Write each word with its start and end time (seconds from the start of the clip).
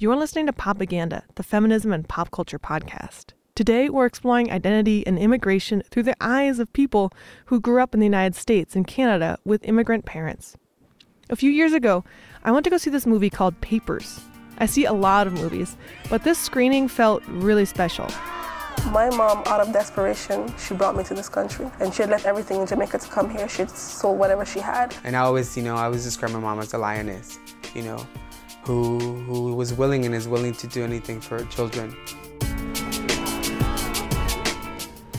You're 0.00 0.14
listening 0.14 0.46
to 0.46 0.52
Popaganda, 0.52 1.22
the 1.34 1.42
feminism 1.42 1.92
and 1.92 2.08
pop 2.08 2.30
culture 2.30 2.60
podcast. 2.60 3.32
Today, 3.56 3.88
we're 3.88 4.06
exploring 4.06 4.48
identity 4.48 5.04
and 5.04 5.18
immigration 5.18 5.82
through 5.90 6.04
the 6.04 6.14
eyes 6.20 6.60
of 6.60 6.72
people 6.72 7.12
who 7.46 7.60
grew 7.60 7.82
up 7.82 7.94
in 7.94 7.98
the 7.98 8.06
United 8.06 8.36
States 8.36 8.76
and 8.76 8.86
Canada 8.86 9.40
with 9.44 9.64
immigrant 9.64 10.04
parents. 10.04 10.56
A 11.30 11.34
few 11.34 11.50
years 11.50 11.72
ago, 11.72 12.04
I 12.44 12.52
went 12.52 12.62
to 12.62 12.70
go 12.70 12.76
see 12.76 12.90
this 12.90 13.06
movie 13.06 13.28
called 13.28 13.60
Papers. 13.60 14.20
I 14.58 14.66
see 14.66 14.84
a 14.84 14.92
lot 14.92 15.26
of 15.26 15.32
movies, 15.32 15.76
but 16.08 16.22
this 16.22 16.38
screening 16.38 16.86
felt 16.86 17.24
really 17.26 17.64
special. 17.64 18.06
My 18.92 19.10
mom, 19.10 19.42
out 19.46 19.60
of 19.60 19.72
desperation, 19.72 20.54
she 20.58 20.74
brought 20.74 20.96
me 20.96 21.02
to 21.02 21.14
this 21.14 21.28
country, 21.28 21.68
and 21.80 21.92
she 21.92 22.02
had 22.02 22.10
left 22.10 22.24
everything 22.24 22.60
in 22.60 22.68
Jamaica 22.68 22.98
to 23.00 23.08
come 23.08 23.28
here. 23.30 23.48
She 23.48 23.62
had 23.62 23.70
sold 23.70 24.16
whatever 24.16 24.46
she 24.46 24.60
had. 24.60 24.94
And 25.02 25.16
I 25.16 25.22
always, 25.22 25.56
you 25.56 25.64
know, 25.64 25.74
I 25.74 25.86
always 25.86 26.04
describe 26.04 26.30
my 26.30 26.38
mom 26.38 26.60
as 26.60 26.72
a 26.72 26.78
lioness, 26.78 27.40
you 27.74 27.82
know, 27.82 28.06
who 28.68 28.98
who 28.98 29.54
was 29.54 29.72
willing 29.72 30.04
and 30.04 30.14
is 30.14 30.28
willing 30.28 30.52
to 30.52 30.66
do 30.66 30.84
anything 30.84 31.22
for 31.22 31.38
her 31.38 31.44
children. 31.46 31.96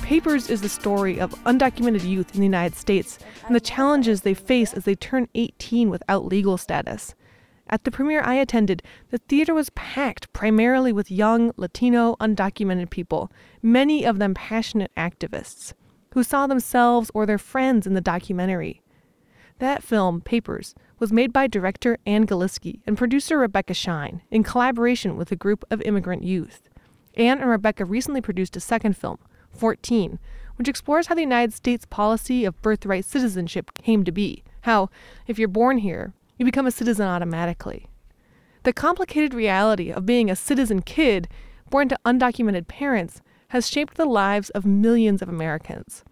Papers 0.03 0.51
is 0.51 0.61
the 0.61 0.69
story 0.69 1.19
of 1.19 1.31
undocumented 1.45 2.07
youth 2.07 2.35
in 2.35 2.41
the 2.41 2.45
United 2.45 2.75
States 2.75 3.17
and 3.47 3.55
the 3.55 3.59
challenges 3.59 4.21
they 4.21 4.35
face 4.35 4.71
as 4.73 4.85
they 4.85 4.93
turn 4.93 5.27
18 5.33 5.89
without 5.89 6.25
legal 6.25 6.57
status. 6.57 7.15
At 7.67 7.85
the 7.85 7.91
premiere 7.91 8.21
I 8.21 8.35
attended, 8.35 8.83
the 9.09 9.17
theater 9.17 9.55
was 9.55 9.71
packed 9.71 10.31
primarily 10.31 10.91
with 10.91 11.09
young, 11.09 11.51
Latino, 11.57 12.17
undocumented 12.19 12.91
people, 12.91 13.31
many 13.63 14.05
of 14.05 14.19
them 14.19 14.35
passionate 14.35 14.91
activists, 14.95 15.73
who 16.13 16.21
saw 16.21 16.45
themselves 16.45 17.09
or 17.15 17.25
their 17.25 17.39
friends 17.39 17.87
in 17.87 17.95
the 17.95 18.01
documentary. 18.01 18.83
That 19.59 19.83
film, 19.83 20.21
Papers, 20.21 20.73
was 20.99 21.11
made 21.11 21.33
by 21.33 21.47
director 21.47 21.97
Anne 22.05 22.25
Galisky 22.25 22.79
and 22.87 22.97
producer 22.97 23.37
Rebecca 23.37 23.73
Shine 23.73 24.21
in 24.31 24.41
collaboration 24.41 25.17
with 25.17 25.33
a 25.33 25.35
group 25.35 25.65
of 25.69 25.81
immigrant 25.81 26.23
youth. 26.23 26.69
Anne 27.15 27.39
and 27.39 27.49
Rebecca 27.49 27.83
recently 27.83 28.21
produced 28.21 28.55
a 28.55 28.61
second 28.61 28.95
film, 28.95 29.17
14, 29.51 30.17
which 30.55 30.69
explores 30.69 31.07
how 31.07 31.15
the 31.15 31.21
United 31.21 31.53
States 31.53 31.85
policy 31.85 32.45
of 32.45 32.61
birthright 32.61 33.03
citizenship 33.03 33.71
came 33.73 34.05
to 34.05 34.13
be. 34.13 34.43
How, 34.61 34.89
if 35.27 35.37
you're 35.37 35.49
born 35.49 35.79
here, 35.79 36.13
you 36.37 36.45
become 36.45 36.65
a 36.65 36.71
citizen 36.71 37.05
automatically. 37.05 37.87
The 38.63 38.71
complicated 38.71 39.33
reality 39.33 39.91
of 39.91 40.05
being 40.05 40.29
a 40.29 40.37
citizen 40.37 40.81
kid 40.81 41.27
born 41.69 41.89
to 41.89 41.99
undocumented 42.05 42.69
parents 42.69 43.21
has 43.49 43.69
shaped 43.69 43.95
the 43.95 44.05
lives 44.05 44.51
of 44.51 44.65
millions 44.65 45.21
of 45.21 45.27
Americans. 45.27 46.05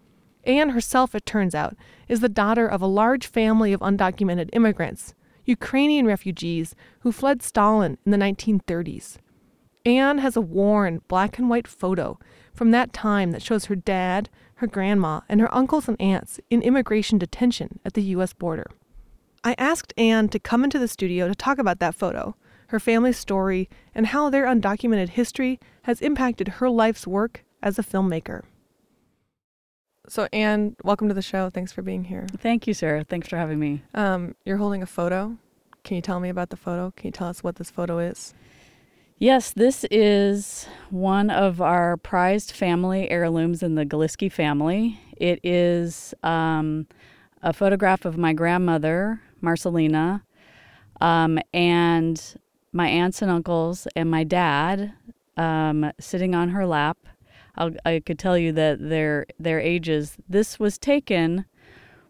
Anne 0.48 0.70
herself, 0.70 1.14
it 1.14 1.26
turns 1.26 1.54
out, 1.54 1.76
is 2.08 2.20
the 2.20 2.28
daughter 2.28 2.66
of 2.66 2.80
a 2.80 2.86
large 2.86 3.26
family 3.26 3.74
of 3.74 3.80
undocumented 3.80 4.48
immigrants, 4.54 5.14
Ukrainian 5.44 6.06
refugees 6.06 6.74
who 7.00 7.12
fled 7.12 7.42
Stalin 7.42 7.98
in 8.06 8.12
the 8.12 8.18
1930s. 8.18 9.18
Anne 9.84 10.18
has 10.18 10.36
a 10.36 10.40
worn 10.40 11.02
black 11.06 11.38
and 11.38 11.50
white 11.50 11.68
photo 11.68 12.18
from 12.54 12.70
that 12.70 12.94
time 12.94 13.30
that 13.32 13.42
shows 13.42 13.66
her 13.66 13.76
dad, 13.76 14.30
her 14.56 14.66
grandma, 14.66 15.20
and 15.28 15.40
her 15.40 15.54
uncles 15.54 15.86
and 15.86 16.00
aunts 16.00 16.40
in 16.50 16.62
immigration 16.62 17.18
detention 17.18 17.78
at 17.84 17.92
the 17.92 18.02
U.S. 18.02 18.32
border. 18.32 18.66
I 19.44 19.54
asked 19.58 19.94
Anne 19.96 20.28
to 20.30 20.38
come 20.38 20.64
into 20.64 20.78
the 20.78 20.88
studio 20.88 21.28
to 21.28 21.34
talk 21.34 21.58
about 21.58 21.78
that 21.78 21.94
photo, 21.94 22.34
her 22.68 22.80
family's 22.80 23.18
story, 23.18 23.68
and 23.94 24.06
how 24.06 24.30
their 24.30 24.46
undocumented 24.46 25.10
history 25.10 25.60
has 25.82 26.00
impacted 26.00 26.48
her 26.48 26.68
life's 26.68 27.06
work 27.06 27.44
as 27.62 27.78
a 27.78 27.82
filmmaker. 27.82 28.44
So, 30.08 30.26
Anne, 30.32 30.74
welcome 30.82 31.08
to 31.08 31.14
the 31.14 31.22
show. 31.22 31.50
Thanks 31.50 31.70
for 31.70 31.82
being 31.82 32.04
here. 32.04 32.26
Thank 32.38 32.66
you, 32.66 32.72
Sarah. 32.72 33.04
Thanks 33.04 33.28
for 33.28 33.36
having 33.36 33.58
me. 33.58 33.82
Um, 33.94 34.34
you're 34.44 34.56
holding 34.56 34.82
a 34.82 34.86
photo. 34.86 35.36
Can 35.84 35.96
you 35.96 36.02
tell 36.02 36.18
me 36.18 36.30
about 36.30 36.48
the 36.48 36.56
photo? 36.56 36.92
Can 36.96 37.08
you 37.08 37.12
tell 37.12 37.28
us 37.28 37.44
what 37.44 37.56
this 37.56 37.70
photo 37.70 37.98
is? 37.98 38.32
Yes, 39.18 39.50
this 39.50 39.84
is 39.90 40.66
one 40.90 41.28
of 41.28 41.60
our 41.60 41.98
prized 41.98 42.52
family 42.52 43.10
heirlooms 43.10 43.62
in 43.62 43.74
the 43.74 43.84
Galisky 43.84 44.32
family. 44.32 44.98
It 45.18 45.40
is 45.42 46.14
um, 46.22 46.86
a 47.42 47.52
photograph 47.52 48.04
of 48.04 48.16
my 48.16 48.32
grandmother, 48.32 49.20
Marcelina, 49.42 50.22
um, 51.00 51.38
and 51.52 52.38
my 52.72 52.88
aunts 52.88 53.20
and 53.20 53.30
uncles, 53.30 53.86
and 53.94 54.10
my 54.10 54.24
dad 54.24 54.94
um, 55.36 55.92
sitting 56.00 56.34
on 56.34 56.50
her 56.50 56.64
lap. 56.64 56.96
I'll, 57.58 57.72
I 57.84 58.00
could 58.04 58.18
tell 58.18 58.38
you 58.38 58.52
that 58.52 58.78
their 58.80 59.26
their 59.38 59.60
ages. 59.60 60.16
This 60.28 60.58
was 60.58 60.78
taken 60.78 61.44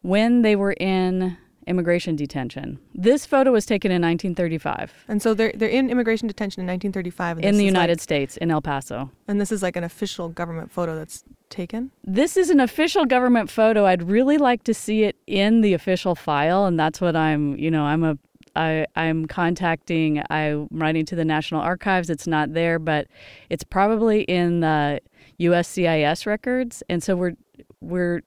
when 0.02 0.42
they 0.42 0.54
were 0.54 0.74
in 0.74 1.36
immigration 1.66 2.16
detention. 2.16 2.78
This 2.94 3.26
photo 3.26 3.52
was 3.52 3.66
taken 3.66 3.90
in 3.90 4.00
1935. 4.02 4.92
And 5.08 5.20
so 5.20 5.34
they're 5.34 5.52
they're 5.54 5.68
in 5.68 5.90
immigration 5.90 6.28
detention 6.28 6.60
in 6.60 6.66
1935 6.66 7.40
in 7.40 7.56
the 7.56 7.64
United 7.64 7.98
like, 7.98 8.00
States 8.00 8.36
in 8.36 8.50
El 8.50 8.62
Paso. 8.62 9.10
And 9.26 9.40
this 9.40 9.50
is 9.50 9.62
like 9.62 9.76
an 9.76 9.84
official 9.84 10.28
government 10.28 10.70
photo 10.70 10.94
that's 10.94 11.24
taken? 11.50 11.90
This 12.04 12.36
is 12.36 12.50
an 12.50 12.60
official 12.60 13.06
government 13.06 13.50
photo. 13.50 13.86
I'd 13.86 14.02
really 14.02 14.38
like 14.38 14.64
to 14.64 14.74
see 14.74 15.04
it 15.04 15.16
in 15.26 15.62
the 15.62 15.72
official 15.74 16.14
file 16.14 16.66
and 16.66 16.78
that's 16.78 17.00
what 17.00 17.16
I'm, 17.16 17.56
you 17.56 17.70
know, 17.70 17.84
I'm 17.84 18.04
a 18.04 18.18
I, 18.56 18.86
I'm 18.96 19.26
contacting, 19.26 20.20
I'm 20.30 20.66
writing 20.72 21.04
to 21.06 21.14
the 21.14 21.24
National 21.24 21.60
Archives. 21.60 22.10
It's 22.10 22.26
not 22.26 22.54
there, 22.54 22.80
but 22.80 23.06
it's 23.50 23.62
probably 23.62 24.22
in 24.22 24.60
the 24.60 25.00
USCIS 25.40 26.26
records. 26.26 26.82
And 26.88 27.02
so 27.02 27.16
we're 27.16 27.36
we're 27.80 28.22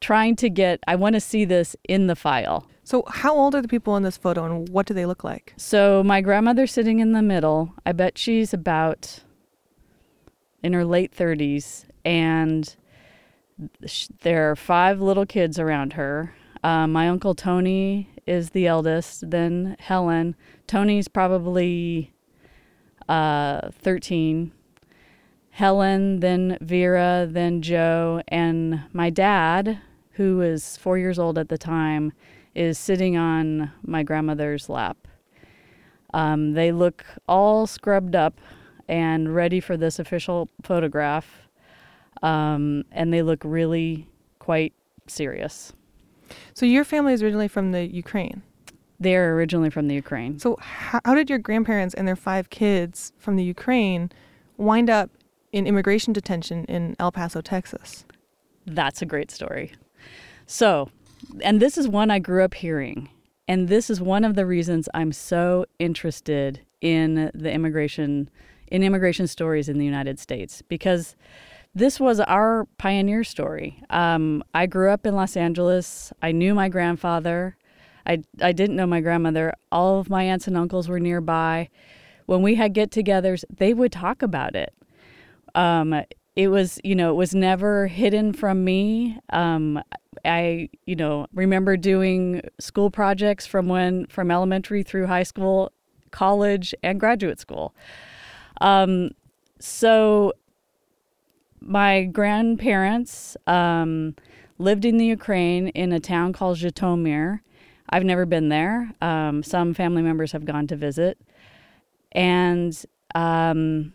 trying 0.00 0.36
to 0.36 0.50
get 0.50 0.80
I 0.86 0.96
want 0.96 1.14
to 1.14 1.20
see 1.20 1.44
this 1.44 1.76
in 1.88 2.06
the 2.06 2.16
file. 2.16 2.66
So 2.84 3.04
how 3.08 3.34
old 3.34 3.54
are 3.54 3.62
the 3.62 3.68
people 3.68 3.96
in 3.96 4.02
this 4.02 4.16
photo 4.16 4.44
and 4.44 4.68
what 4.68 4.86
do 4.86 4.94
they 4.94 5.06
look 5.06 5.24
like? 5.24 5.54
So 5.56 6.02
my 6.02 6.20
grandmother 6.20 6.66
sitting 6.66 6.98
in 6.98 7.12
the 7.12 7.22
middle. 7.22 7.74
I 7.86 7.92
bet 7.92 8.18
she's 8.18 8.52
about 8.52 9.20
in 10.62 10.72
her 10.72 10.84
late 10.84 11.14
30s 11.14 11.86
and 12.04 12.74
there 14.22 14.50
are 14.50 14.56
five 14.56 15.00
little 15.00 15.26
kids 15.26 15.58
around 15.58 15.92
her. 15.92 16.34
Uh, 16.64 16.86
my 16.86 17.08
uncle 17.08 17.34
Tony 17.34 18.08
is 18.26 18.50
the 18.50 18.66
eldest, 18.66 19.30
then 19.30 19.76
Helen. 19.78 20.36
Tony's 20.66 21.08
probably 21.08 22.12
uh, 23.08 23.70
13 23.70 24.52
Helen, 25.52 26.20
then 26.20 26.56
Vera, 26.62 27.28
then 27.30 27.60
Joe, 27.60 28.22
and 28.28 28.84
my 28.94 29.10
dad, 29.10 29.78
who 30.12 30.38
was 30.38 30.78
four 30.78 30.96
years 30.96 31.18
old 31.18 31.36
at 31.36 31.50
the 31.50 31.58
time, 31.58 32.14
is 32.54 32.78
sitting 32.78 33.18
on 33.18 33.70
my 33.82 34.02
grandmother's 34.02 34.70
lap. 34.70 34.96
Um, 36.14 36.54
they 36.54 36.72
look 36.72 37.04
all 37.28 37.66
scrubbed 37.66 38.16
up 38.16 38.40
and 38.88 39.34
ready 39.34 39.60
for 39.60 39.76
this 39.76 39.98
official 39.98 40.48
photograph, 40.62 41.48
um, 42.22 42.84
and 42.90 43.12
they 43.12 43.20
look 43.20 43.42
really 43.44 44.08
quite 44.38 44.72
serious. 45.06 45.74
So, 46.54 46.64
your 46.64 46.84
family 46.84 47.12
is 47.12 47.22
originally 47.22 47.48
from 47.48 47.72
the 47.72 47.86
Ukraine? 47.86 48.42
They're 48.98 49.34
originally 49.34 49.68
from 49.68 49.88
the 49.88 49.94
Ukraine. 49.94 50.38
So, 50.38 50.56
how, 50.60 51.00
how 51.04 51.14
did 51.14 51.28
your 51.28 51.38
grandparents 51.38 51.94
and 51.94 52.08
their 52.08 52.16
five 52.16 52.48
kids 52.48 53.12
from 53.18 53.36
the 53.36 53.44
Ukraine 53.44 54.10
wind 54.56 54.88
up 54.88 55.10
in 55.52 55.66
immigration 55.66 56.12
detention 56.12 56.64
in 56.64 56.96
El 56.98 57.12
Paso, 57.12 57.40
Texas. 57.40 58.04
That's 58.66 59.02
a 59.02 59.06
great 59.06 59.30
story. 59.30 59.72
So, 60.46 60.90
and 61.42 61.60
this 61.60 61.78
is 61.78 61.86
one 61.86 62.10
I 62.10 62.18
grew 62.18 62.42
up 62.42 62.54
hearing. 62.54 63.08
And 63.46 63.68
this 63.68 63.90
is 63.90 64.00
one 64.00 64.24
of 64.24 64.34
the 64.34 64.46
reasons 64.46 64.88
I'm 64.94 65.12
so 65.12 65.66
interested 65.78 66.60
in 66.80 67.30
the 67.34 67.52
immigration 67.52 68.30
in 68.68 68.82
immigration 68.82 69.26
stories 69.26 69.68
in 69.68 69.76
the 69.76 69.84
United 69.84 70.18
States 70.18 70.62
because 70.62 71.14
this 71.74 72.00
was 72.00 72.20
our 72.20 72.66
pioneer 72.78 73.22
story. 73.22 73.82
Um, 73.90 74.42
I 74.54 74.64
grew 74.64 74.90
up 74.90 75.04
in 75.04 75.14
Los 75.14 75.36
Angeles. 75.36 76.10
I 76.22 76.32
knew 76.32 76.54
my 76.54 76.70
grandfather. 76.70 77.58
I, 78.06 78.22
I 78.40 78.52
didn't 78.52 78.76
know 78.76 78.86
my 78.86 79.02
grandmother. 79.02 79.52
All 79.70 80.00
of 80.00 80.08
my 80.08 80.22
aunts 80.22 80.46
and 80.46 80.56
uncles 80.56 80.88
were 80.88 81.00
nearby. 81.00 81.68
When 82.24 82.40
we 82.40 82.54
had 82.54 82.72
get 82.72 82.90
togethers, 82.90 83.44
they 83.54 83.74
would 83.74 83.92
talk 83.92 84.22
about 84.22 84.56
it 84.56 84.72
um, 85.54 86.02
it 86.36 86.48
was 86.48 86.80
you 86.82 86.94
know 86.94 87.10
it 87.10 87.16
was 87.16 87.34
never 87.34 87.86
hidden 87.86 88.32
from 88.32 88.64
me. 88.64 89.18
Um, 89.30 89.82
i 90.24 90.68
you 90.84 90.94
know 90.94 91.26
remember 91.32 91.76
doing 91.76 92.42
school 92.60 92.90
projects 92.90 93.46
from 93.46 93.66
when 93.66 94.06
from 94.06 94.30
elementary 94.30 94.82
through 94.82 95.06
high 95.06 95.22
school 95.22 95.72
college 96.10 96.74
and 96.82 97.00
graduate 97.00 97.40
school. 97.40 97.74
Um, 98.60 99.10
so 99.58 100.34
my 101.60 102.04
grandparents 102.04 103.36
um, 103.46 104.14
lived 104.58 104.84
in 104.84 104.98
the 104.98 105.06
ukraine 105.06 105.68
in 105.68 105.92
a 105.92 106.00
town 106.00 106.32
called 106.32 106.58
zhytomyr. 106.58 107.40
I've 107.88 108.04
never 108.04 108.26
been 108.26 108.48
there. 108.48 108.92
Um, 109.00 109.42
some 109.42 109.74
family 109.74 110.02
members 110.02 110.32
have 110.32 110.44
gone 110.44 110.66
to 110.68 110.76
visit. 110.76 111.18
And 112.12 112.84
um, 113.14 113.92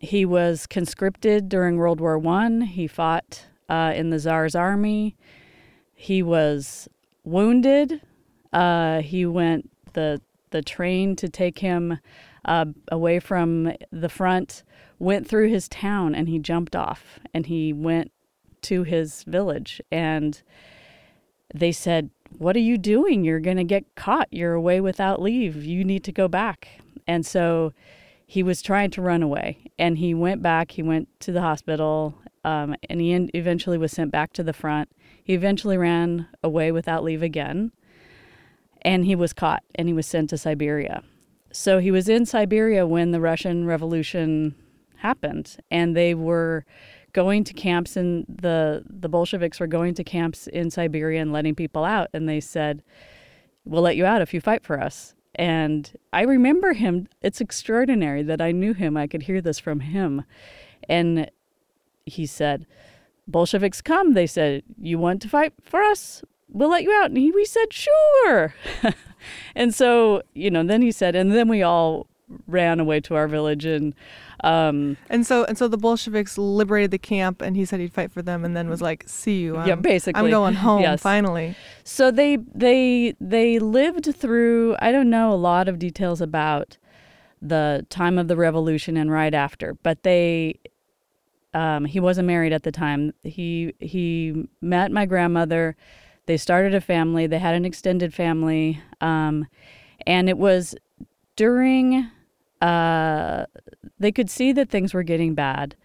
he 0.00 0.24
was 0.24 0.66
conscripted 0.66 1.48
during 1.48 1.76
World 1.76 2.00
War 2.00 2.18
One. 2.18 2.62
He 2.62 2.86
fought 2.86 3.46
uh, 3.68 3.92
in 3.94 4.10
the 4.10 4.18
Tsar's 4.18 4.54
army. 4.54 5.16
He 5.94 6.22
was 6.22 6.88
wounded. 7.24 8.00
Uh, 8.52 9.02
he 9.02 9.26
went 9.26 9.70
the 9.92 10.20
the 10.50 10.62
train 10.62 11.14
to 11.16 11.28
take 11.28 11.58
him 11.58 11.98
uh, 12.44 12.66
away 12.90 13.20
from 13.20 13.72
the 13.92 14.08
front 14.08 14.62
went 14.98 15.28
through 15.28 15.48
his 15.48 15.68
town 15.68 16.14
and 16.14 16.28
he 16.28 16.38
jumped 16.38 16.74
off 16.74 17.20
and 17.32 17.46
he 17.46 17.72
went 17.72 18.10
to 18.62 18.82
his 18.82 19.22
village 19.24 19.80
and 19.92 20.42
they 21.54 21.70
said 21.70 22.10
what 22.36 22.56
are 22.56 22.60
you 22.60 22.76
doing 22.76 23.24
you're 23.24 23.40
going 23.40 23.56
to 23.56 23.64
get 23.64 23.94
caught 23.94 24.28
you're 24.30 24.54
away 24.54 24.80
without 24.80 25.22
leave 25.22 25.64
you 25.64 25.84
need 25.84 26.02
to 26.02 26.12
go 26.12 26.26
back 26.26 26.80
and 27.06 27.24
so 27.24 27.72
he 28.30 28.42
was 28.42 28.60
trying 28.60 28.90
to 28.90 29.00
run 29.00 29.22
away 29.22 29.70
and 29.78 29.96
he 29.96 30.12
went 30.12 30.42
back 30.42 30.72
he 30.72 30.82
went 30.82 31.08
to 31.18 31.32
the 31.32 31.40
hospital 31.40 32.14
um, 32.44 32.76
and 32.90 33.00
he 33.00 33.14
eventually 33.32 33.78
was 33.78 33.90
sent 33.90 34.12
back 34.12 34.34
to 34.34 34.42
the 34.42 34.52
front. 34.52 34.90
He 35.24 35.32
eventually 35.32 35.78
ran 35.78 36.28
away 36.42 36.70
without 36.70 37.02
leave 37.02 37.22
again 37.22 37.72
and 38.82 39.06
he 39.06 39.16
was 39.16 39.32
caught 39.32 39.62
and 39.74 39.88
he 39.88 39.94
was 39.94 40.06
sent 40.06 40.28
to 40.30 40.38
siberia. 40.38 41.02
So 41.52 41.78
he 41.78 41.90
was 41.90 42.06
in 42.06 42.26
siberia 42.26 42.86
when 42.86 43.12
the 43.12 43.20
russian 43.20 43.64
revolution 43.64 44.54
happened 44.96 45.56
and 45.70 45.96
they 45.96 46.12
were 46.14 46.66
going 47.14 47.44
to 47.44 47.54
camps 47.54 47.96
and 47.96 48.26
the 48.28 48.84
the 48.84 49.08
bolsheviks 49.08 49.58
were 49.58 49.66
going 49.66 49.94
to 49.94 50.04
camps 50.04 50.46
in 50.48 50.70
siberia 50.70 51.22
and 51.22 51.32
letting 51.32 51.54
people 51.54 51.82
out 51.82 52.08
and 52.12 52.28
they 52.28 52.40
said 52.40 52.82
we'll 53.64 53.80
let 53.80 53.96
you 53.96 54.04
out 54.04 54.20
if 54.20 54.34
you 54.34 54.40
fight 54.40 54.62
for 54.62 54.78
us 54.78 55.14
and 55.38 55.96
I 56.12 56.22
remember 56.22 56.72
him. 56.72 57.08
It's 57.22 57.40
extraordinary 57.40 58.22
that 58.24 58.40
I 58.40 58.50
knew 58.50 58.74
him. 58.74 58.96
I 58.96 59.06
could 59.06 59.22
hear 59.22 59.40
this 59.40 59.60
from 59.60 59.80
him. 59.80 60.24
And 60.88 61.30
he 62.06 62.26
said, 62.26 62.66
Bolsheviks 63.28 63.80
come. 63.80 64.14
They 64.14 64.26
said, 64.26 64.64
You 64.80 64.98
want 64.98 65.22
to 65.22 65.28
fight 65.28 65.52
for 65.62 65.80
us? 65.80 66.24
We'll 66.48 66.70
let 66.70 66.82
you 66.82 66.92
out. 66.92 67.06
And 67.06 67.18
he, 67.18 67.30
we 67.30 67.44
said, 67.44 67.72
Sure. 67.72 68.54
and 69.54 69.72
so, 69.72 70.22
you 70.34 70.50
know, 70.50 70.64
then 70.64 70.82
he 70.82 70.90
said, 70.90 71.14
and 71.14 71.32
then 71.32 71.48
we 71.48 71.62
all 71.62 72.08
ran 72.46 72.80
away 72.80 73.00
to 73.00 73.14
our 73.14 73.28
village 73.28 73.64
and 73.64 73.94
um, 74.44 74.96
and 75.10 75.26
so 75.26 75.44
and 75.44 75.58
so 75.58 75.66
the 75.66 75.76
Bolsheviks 75.76 76.38
liberated 76.38 76.92
the 76.92 76.98
camp, 76.98 77.42
and 77.42 77.56
he 77.56 77.64
said 77.64 77.80
he'd 77.80 77.92
fight 77.92 78.12
for 78.12 78.22
them, 78.22 78.44
and 78.44 78.56
then 78.56 78.68
was 78.68 78.80
like, 78.80 79.04
"See 79.06 79.40
you." 79.40 79.56
I'm, 79.56 79.68
yeah, 79.68 79.74
basically, 79.74 80.20
I'm 80.20 80.30
going 80.30 80.54
home 80.54 80.82
yes. 80.82 81.02
finally. 81.02 81.56
So 81.82 82.10
they 82.10 82.36
they 82.54 83.14
they 83.20 83.58
lived 83.58 84.14
through. 84.14 84.76
I 84.80 84.92
don't 84.92 85.10
know 85.10 85.32
a 85.32 85.34
lot 85.34 85.68
of 85.68 85.78
details 85.78 86.20
about 86.20 86.78
the 87.42 87.86
time 87.90 88.18
of 88.18 88.28
the 88.28 88.36
revolution 88.36 88.96
and 88.96 89.10
right 89.10 89.34
after, 89.34 89.74
but 89.82 90.02
they. 90.02 90.60
Um, 91.54 91.86
he 91.86 91.98
wasn't 91.98 92.26
married 92.26 92.52
at 92.52 92.62
the 92.62 92.70
time. 92.70 93.14
He 93.22 93.72
he 93.80 94.46
met 94.60 94.92
my 94.92 95.06
grandmother. 95.06 95.76
They 96.26 96.36
started 96.36 96.74
a 96.74 96.80
family. 96.80 97.26
They 97.26 97.38
had 97.38 97.54
an 97.54 97.64
extended 97.64 98.12
family, 98.12 98.82
um, 99.00 99.46
and 100.06 100.28
it 100.28 100.36
was 100.36 100.74
during 101.36 102.10
uh, 102.60 103.46
they 103.98 104.12
could 104.12 104.30
see 104.30 104.52
that 104.52 104.70
things 104.70 104.92
were 104.92 105.02
getting 105.02 105.34
bad. 105.34 105.76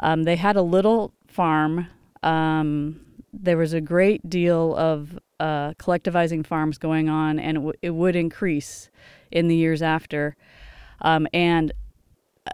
Um, 0.00 0.24
they 0.24 0.36
had 0.36 0.56
a 0.56 0.62
little 0.62 1.12
farm. 1.26 1.88
Um, 2.22 3.00
there 3.32 3.56
was 3.56 3.72
a 3.72 3.80
great 3.80 4.28
deal 4.28 4.74
of 4.76 5.18
uh, 5.40 5.72
collectivizing 5.74 6.46
farms 6.46 6.78
going 6.78 7.08
on, 7.08 7.38
and 7.38 7.56
it, 7.56 7.60
w- 7.60 7.78
it, 7.82 7.90
would 7.90 8.14
increase 8.14 8.90
in 9.30 9.48
the 9.48 9.56
years 9.56 9.82
after. 9.82 10.36
Um, 11.00 11.26
and 11.32 11.72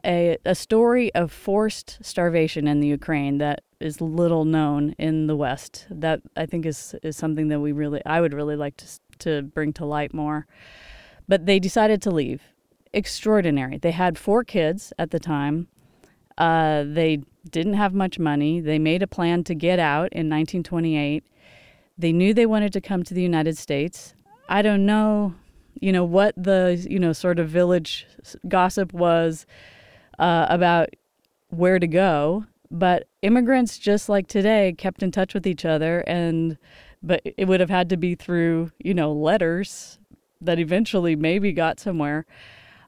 a, 0.05 0.39
a 0.45 0.55
story 0.55 1.15
of 1.15 1.33
forced 1.33 1.99
starvation 2.03 2.67
in 2.67 2.81
the 2.81 2.89
Ukraine 2.89 3.39
that 3.39 3.63
is 3.81 4.01
little 4.01 4.45
known 4.45 4.95
in 4.99 5.27
the 5.27 5.37
West. 5.37 5.87
That 5.91 6.21
I 6.37 6.47
think 6.47 6.67
is 6.67 6.95
is 7.03 7.17
something 7.17 7.49
that 7.49 7.61
we 7.61 7.73
really 7.73 8.05
I 8.05 8.21
would 8.21 8.35
really 8.35 8.57
like 8.57 8.77
to 8.79 8.87
to 9.21 9.43
bring 9.43 9.73
to 9.75 9.85
light 9.85 10.13
more. 10.13 10.47
But 11.27 11.47
they 11.47 11.59
decided 11.59 12.01
to 12.03 12.11
leave 12.11 12.43
extraordinary. 12.99 13.79
They 13.79 13.93
had 13.93 14.19
four 14.19 14.43
kids 14.43 14.93
at 14.99 15.13
the 15.13 15.21
time. 15.21 15.69
Uh, 16.37 16.85
they 16.85 17.23
didn't 17.49 17.75
have 17.75 17.95
much 17.95 18.19
money. 18.19 18.61
They 18.61 18.79
made 18.79 19.03
a 19.03 19.07
plan 19.07 19.45
to 19.45 19.55
get 19.55 19.79
out 19.79 20.13
in 20.13 20.29
1928. 20.29 21.25
They 21.97 22.13
knew 22.13 22.35
they 22.35 22.45
wanted 22.45 22.73
to 22.73 22.81
come 22.81 23.05
to 23.05 23.15
the 23.15 23.23
United 23.23 23.57
States. 23.57 24.15
I 24.49 24.63
don't 24.63 24.85
know, 24.85 25.35
you 25.81 25.93
know, 25.93 26.05
what 26.05 26.35
the, 26.37 26.85
you 26.91 26.99
know, 26.99 27.13
sort 27.13 27.39
of 27.39 27.49
village 27.49 28.07
gossip 28.49 28.93
was 28.93 29.47
uh, 30.19 30.47
about 30.49 30.89
where 31.51 31.79
to 31.79 31.87
go, 31.87 32.45
but 32.71 33.09
immigrants 33.23 33.79
just 33.79 34.09
like 34.09 34.27
today 34.27 34.75
kept 34.77 35.03
in 35.03 35.11
touch 35.11 35.35
with 35.35 35.47
each 35.47 35.65
other 35.65 36.01
and 36.07 36.59
but 37.01 37.23
it 37.25 37.47
would 37.47 37.61
have 37.61 37.71
had 37.71 37.89
to 37.91 37.97
be 37.97 38.17
through, 38.17 38.73
you 38.79 38.93
know, 38.93 39.13
letters 39.13 40.01
that 40.41 40.59
eventually 40.59 41.15
maybe 41.15 41.53
got 41.53 41.79
somewhere 41.79 42.27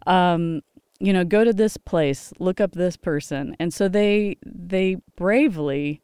um, 0.06 0.62
you 0.99 1.12
know, 1.12 1.25
go 1.25 1.44
to 1.44 1.52
this 1.52 1.76
place, 1.76 2.32
look 2.38 2.61
up 2.61 2.73
this 2.73 2.97
person. 2.97 3.56
And 3.58 3.73
so 3.73 3.88
they 3.88 4.37
they 4.44 4.97
bravely 5.17 6.02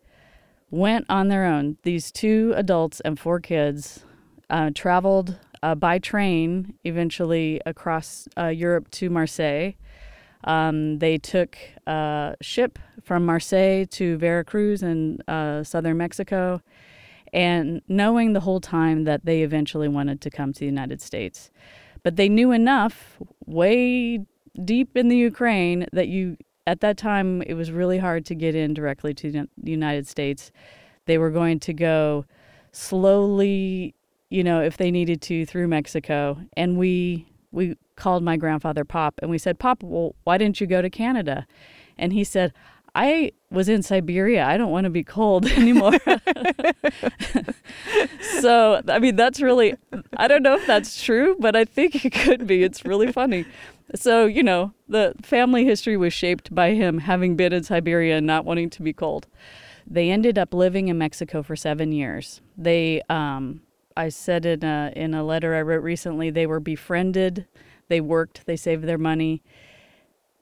went 0.70 1.06
on 1.08 1.28
their 1.28 1.44
own. 1.44 1.76
These 1.82 2.10
two 2.10 2.52
adults 2.56 3.00
and 3.00 3.18
four 3.18 3.40
kids 3.40 4.04
uh, 4.48 4.70
traveled 4.74 5.38
uh, 5.62 5.74
by 5.74 5.98
train 5.98 6.74
eventually 6.84 7.60
across 7.66 8.28
uh, 8.38 8.46
Europe 8.46 8.90
to 8.92 9.10
Marseille. 9.10 9.72
Um, 10.44 10.98
they 10.98 11.18
took 11.18 11.58
a 11.86 12.36
ship 12.40 12.78
from 13.02 13.26
Marseille 13.26 13.84
to 13.86 14.16
Veracruz 14.16 14.82
in 14.82 15.18
uh, 15.28 15.64
southern 15.64 15.96
Mexico, 15.96 16.60
and 17.32 17.82
knowing 17.88 18.32
the 18.32 18.40
whole 18.40 18.60
time 18.60 19.04
that 19.04 19.24
they 19.24 19.42
eventually 19.42 19.88
wanted 19.88 20.20
to 20.20 20.30
come 20.30 20.52
to 20.52 20.60
the 20.60 20.66
United 20.66 21.00
States. 21.00 21.50
But 22.06 22.14
they 22.14 22.28
knew 22.28 22.52
enough 22.52 23.20
way 23.46 24.20
deep 24.64 24.96
in 24.96 25.08
the 25.08 25.16
Ukraine 25.16 25.88
that 25.92 26.06
you 26.06 26.36
at 26.64 26.78
that 26.78 26.96
time 26.96 27.42
it 27.42 27.54
was 27.54 27.72
really 27.72 27.98
hard 27.98 28.24
to 28.26 28.34
get 28.36 28.54
in 28.54 28.74
directly 28.74 29.12
to 29.14 29.32
the 29.32 29.48
United 29.64 30.06
States. 30.06 30.52
They 31.06 31.18
were 31.18 31.30
going 31.30 31.58
to 31.58 31.72
go 31.72 32.24
slowly, 32.70 33.96
you 34.30 34.44
know, 34.44 34.62
if 34.62 34.76
they 34.76 34.92
needed 34.92 35.20
to 35.22 35.44
through 35.46 35.66
Mexico. 35.66 36.38
And 36.56 36.78
we 36.78 37.26
we 37.50 37.76
called 37.96 38.22
my 38.22 38.36
grandfather 38.36 38.84
Pop 38.84 39.14
and 39.20 39.28
we 39.28 39.38
said, 39.38 39.58
"Pop, 39.58 39.82
well, 39.82 40.14
why 40.22 40.38
didn't 40.38 40.60
you 40.60 40.68
go 40.68 40.80
to 40.80 40.88
Canada?" 40.88 41.44
And 41.98 42.12
he 42.12 42.22
said, 42.22 42.52
I 42.96 43.32
was 43.50 43.68
in 43.68 43.82
Siberia. 43.82 44.46
I 44.46 44.56
don't 44.56 44.70
want 44.70 44.84
to 44.84 44.90
be 44.90 45.04
cold 45.04 45.44
anymore. 45.46 45.92
so, 48.40 48.80
I 48.88 48.98
mean, 48.98 49.16
that's 49.16 49.42
really, 49.42 49.74
I 50.16 50.26
don't 50.26 50.42
know 50.42 50.56
if 50.56 50.66
that's 50.66 51.04
true, 51.04 51.36
but 51.38 51.54
I 51.54 51.66
think 51.66 52.06
it 52.06 52.14
could 52.14 52.46
be. 52.46 52.62
It's 52.62 52.86
really 52.86 53.12
funny. 53.12 53.44
So, 53.94 54.24
you 54.24 54.42
know, 54.42 54.72
the 54.88 55.14
family 55.22 55.66
history 55.66 55.98
was 55.98 56.14
shaped 56.14 56.54
by 56.54 56.70
him 56.70 57.00
having 57.00 57.36
been 57.36 57.52
in 57.52 57.64
Siberia 57.64 58.16
and 58.16 58.26
not 58.26 58.46
wanting 58.46 58.70
to 58.70 58.82
be 58.82 58.94
cold. 58.94 59.26
They 59.86 60.10
ended 60.10 60.38
up 60.38 60.54
living 60.54 60.88
in 60.88 60.96
Mexico 60.96 61.42
for 61.42 61.54
seven 61.54 61.92
years. 61.92 62.40
They, 62.56 63.02
um, 63.10 63.60
I 63.94 64.08
said 64.08 64.46
in 64.46 64.64
a, 64.64 64.90
in 64.96 65.12
a 65.12 65.22
letter 65.22 65.54
I 65.54 65.60
wrote 65.60 65.82
recently, 65.82 66.30
they 66.30 66.46
were 66.46 66.60
befriended, 66.60 67.46
they 67.88 68.00
worked, 68.00 68.46
they 68.46 68.56
saved 68.56 68.84
their 68.84 68.98
money 68.98 69.42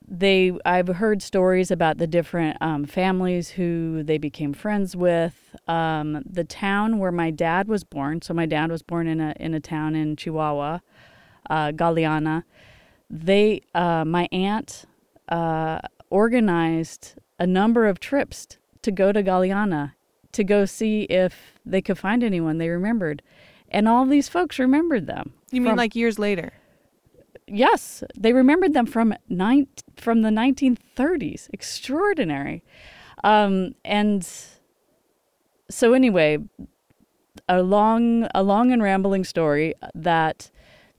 they 0.06 0.52
I've 0.64 0.88
heard 0.88 1.22
stories 1.22 1.70
about 1.70 1.98
the 1.98 2.06
different 2.06 2.58
um, 2.60 2.84
families 2.84 3.50
who 3.50 4.02
they 4.02 4.18
became 4.18 4.52
friends 4.52 4.94
with. 4.94 5.56
Um, 5.66 6.22
the 6.26 6.44
town 6.44 6.98
where 6.98 7.12
my 7.12 7.30
dad 7.30 7.68
was 7.68 7.84
born. 7.84 8.20
So 8.22 8.34
my 8.34 8.46
dad 8.46 8.70
was 8.70 8.82
born 8.82 9.06
in 9.06 9.20
a 9.20 9.34
in 9.40 9.54
a 9.54 9.60
town 9.60 9.94
in 9.94 10.16
Chihuahua, 10.16 10.80
uh, 11.48 11.72
Galeana. 11.72 12.44
They 13.08 13.62
uh, 13.74 14.04
my 14.04 14.28
aunt 14.30 14.84
uh, 15.28 15.80
organized 16.10 17.14
a 17.38 17.46
number 17.46 17.86
of 17.86 17.98
trips 17.98 18.46
to 18.82 18.90
go 18.90 19.12
to 19.12 19.22
Galeana 19.22 19.92
to 20.32 20.44
go 20.44 20.64
see 20.64 21.02
if 21.02 21.54
they 21.64 21.80
could 21.80 21.96
find 21.96 22.22
anyone 22.22 22.58
they 22.58 22.68
remembered, 22.68 23.22
and 23.68 23.88
all 23.88 24.04
these 24.04 24.28
folks 24.28 24.58
remembered 24.58 25.06
them. 25.06 25.32
You 25.50 25.60
mean 25.60 25.76
like 25.76 25.94
years 25.94 26.18
later? 26.18 26.52
Yes, 27.46 28.02
they 28.16 28.32
remembered 28.32 28.74
them 28.74 28.86
from 28.86 29.14
nine, 29.28 29.66
from 29.96 30.22
the 30.22 30.30
1930s. 30.30 31.48
Extraordinary. 31.52 32.62
Um, 33.22 33.74
and 33.84 34.28
so 35.70 35.92
anyway, 35.92 36.38
a 37.48 37.62
long 37.62 38.28
a 38.34 38.42
long 38.42 38.72
and 38.72 38.82
rambling 38.82 39.24
story 39.24 39.74
that 39.94 40.50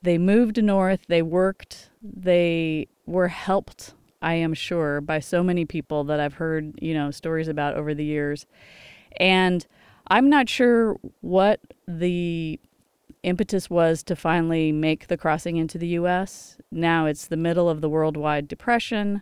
they 0.01 0.17
moved 0.17 0.61
north, 0.63 1.01
they 1.07 1.21
worked, 1.21 1.89
they 2.01 2.87
were 3.05 3.27
helped, 3.27 3.93
I 4.21 4.35
am 4.35 4.53
sure, 4.53 5.01
by 5.01 5.19
so 5.19 5.43
many 5.43 5.65
people 5.65 6.03
that 6.05 6.19
I've 6.19 6.35
heard, 6.35 6.73
you 6.81 6.93
know, 6.93 7.11
stories 7.11 7.47
about 7.47 7.75
over 7.75 7.93
the 7.93 8.05
years. 8.05 8.45
And 9.17 9.65
I'm 10.07 10.29
not 10.29 10.49
sure 10.49 10.97
what 11.21 11.59
the 11.87 12.59
impetus 13.25 13.69
was 13.69 14.03
to 14.03 14.15
finally 14.15 14.71
make 14.71 15.07
the 15.07 15.17
crossing 15.17 15.57
into 15.57 15.77
the 15.77 15.87
U.S. 15.99 16.57
Now 16.71 17.05
it's 17.05 17.27
the 17.27 17.37
middle 17.37 17.69
of 17.69 17.81
the 17.81 17.89
worldwide 17.89 18.47
depression. 18.47 19.21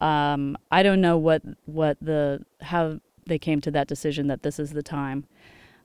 Um, 0.00 0.56
I 0.70 0.82
don't 0.82 1.00
know 1.00 1.18
what 1.18 1.42
what 1.66 1.98
the 2.00 2.44
how 2.60 3.00
they 3.26 3.38
came 3.38 3.60
to 3.60 3.70
that 3.72 3.88
decision 3.88 4.26
that 4.28 4.42
this 4.42 4.58
is 4.58 4.72
the 4.72 4.82
time, 4.82 5.26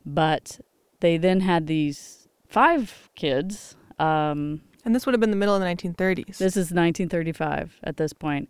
but 0.05 0.59
they 1.01 1.17
then 1.17 1.41
had 1.41 1.67
these 1.67 2.27
five 2.47 3.09
kids. 3.15 3.75
Um, 3.99 4.61
And 4.85 4.93
this 4.95 5.05
would 5.05 5.13
have 5.13 5.21
been 5.21 5.31
the 5.31 5.37
middle 5.37 5.55
of 5.55 5.61
the 5.61 5.67
1930s. 5.67 6.37
This 6.37 6.57
is 6.57 6.71
1935 6.71 7.79
at 7.83 7.97
this 7.97 8.13
point. 8.13 8.49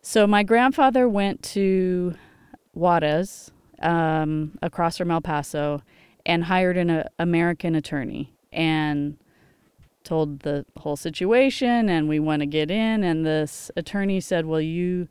So 0.00 0.26
my 0.26 0.42
grandfather 0.42 1.08
went 1.08 1.42
to 1.54 2.14
Juarez, 2.74 3.50
um, 3.80 4.58
across 4.60 4.98
from 4.98 5.10
El 5.10 5.20
Paso, 5.20 5.82
and 6.26 6.44
hired 6.44 6.76
an 6.76 6.90
uh, 6.90 7.08
American 7.18 7.74
attorney 7.74 8.34
and 8.52 9.16
told 10.04 10.40
the 10.40 10.64
whole 10.78 10.96
situation. 10.96 11.88
And 11.88 12.08
we 12.08 12.18
want 12.18 12.40
to 12.40 12.46
get 12.46 12.70
in. 12.70 13.04
And 13.04 13.24
this 13.24 13.70
attorney 13.76 14.20
said, 14.20 14.46
"Well, 14.46 14.60
you 14.60 15.08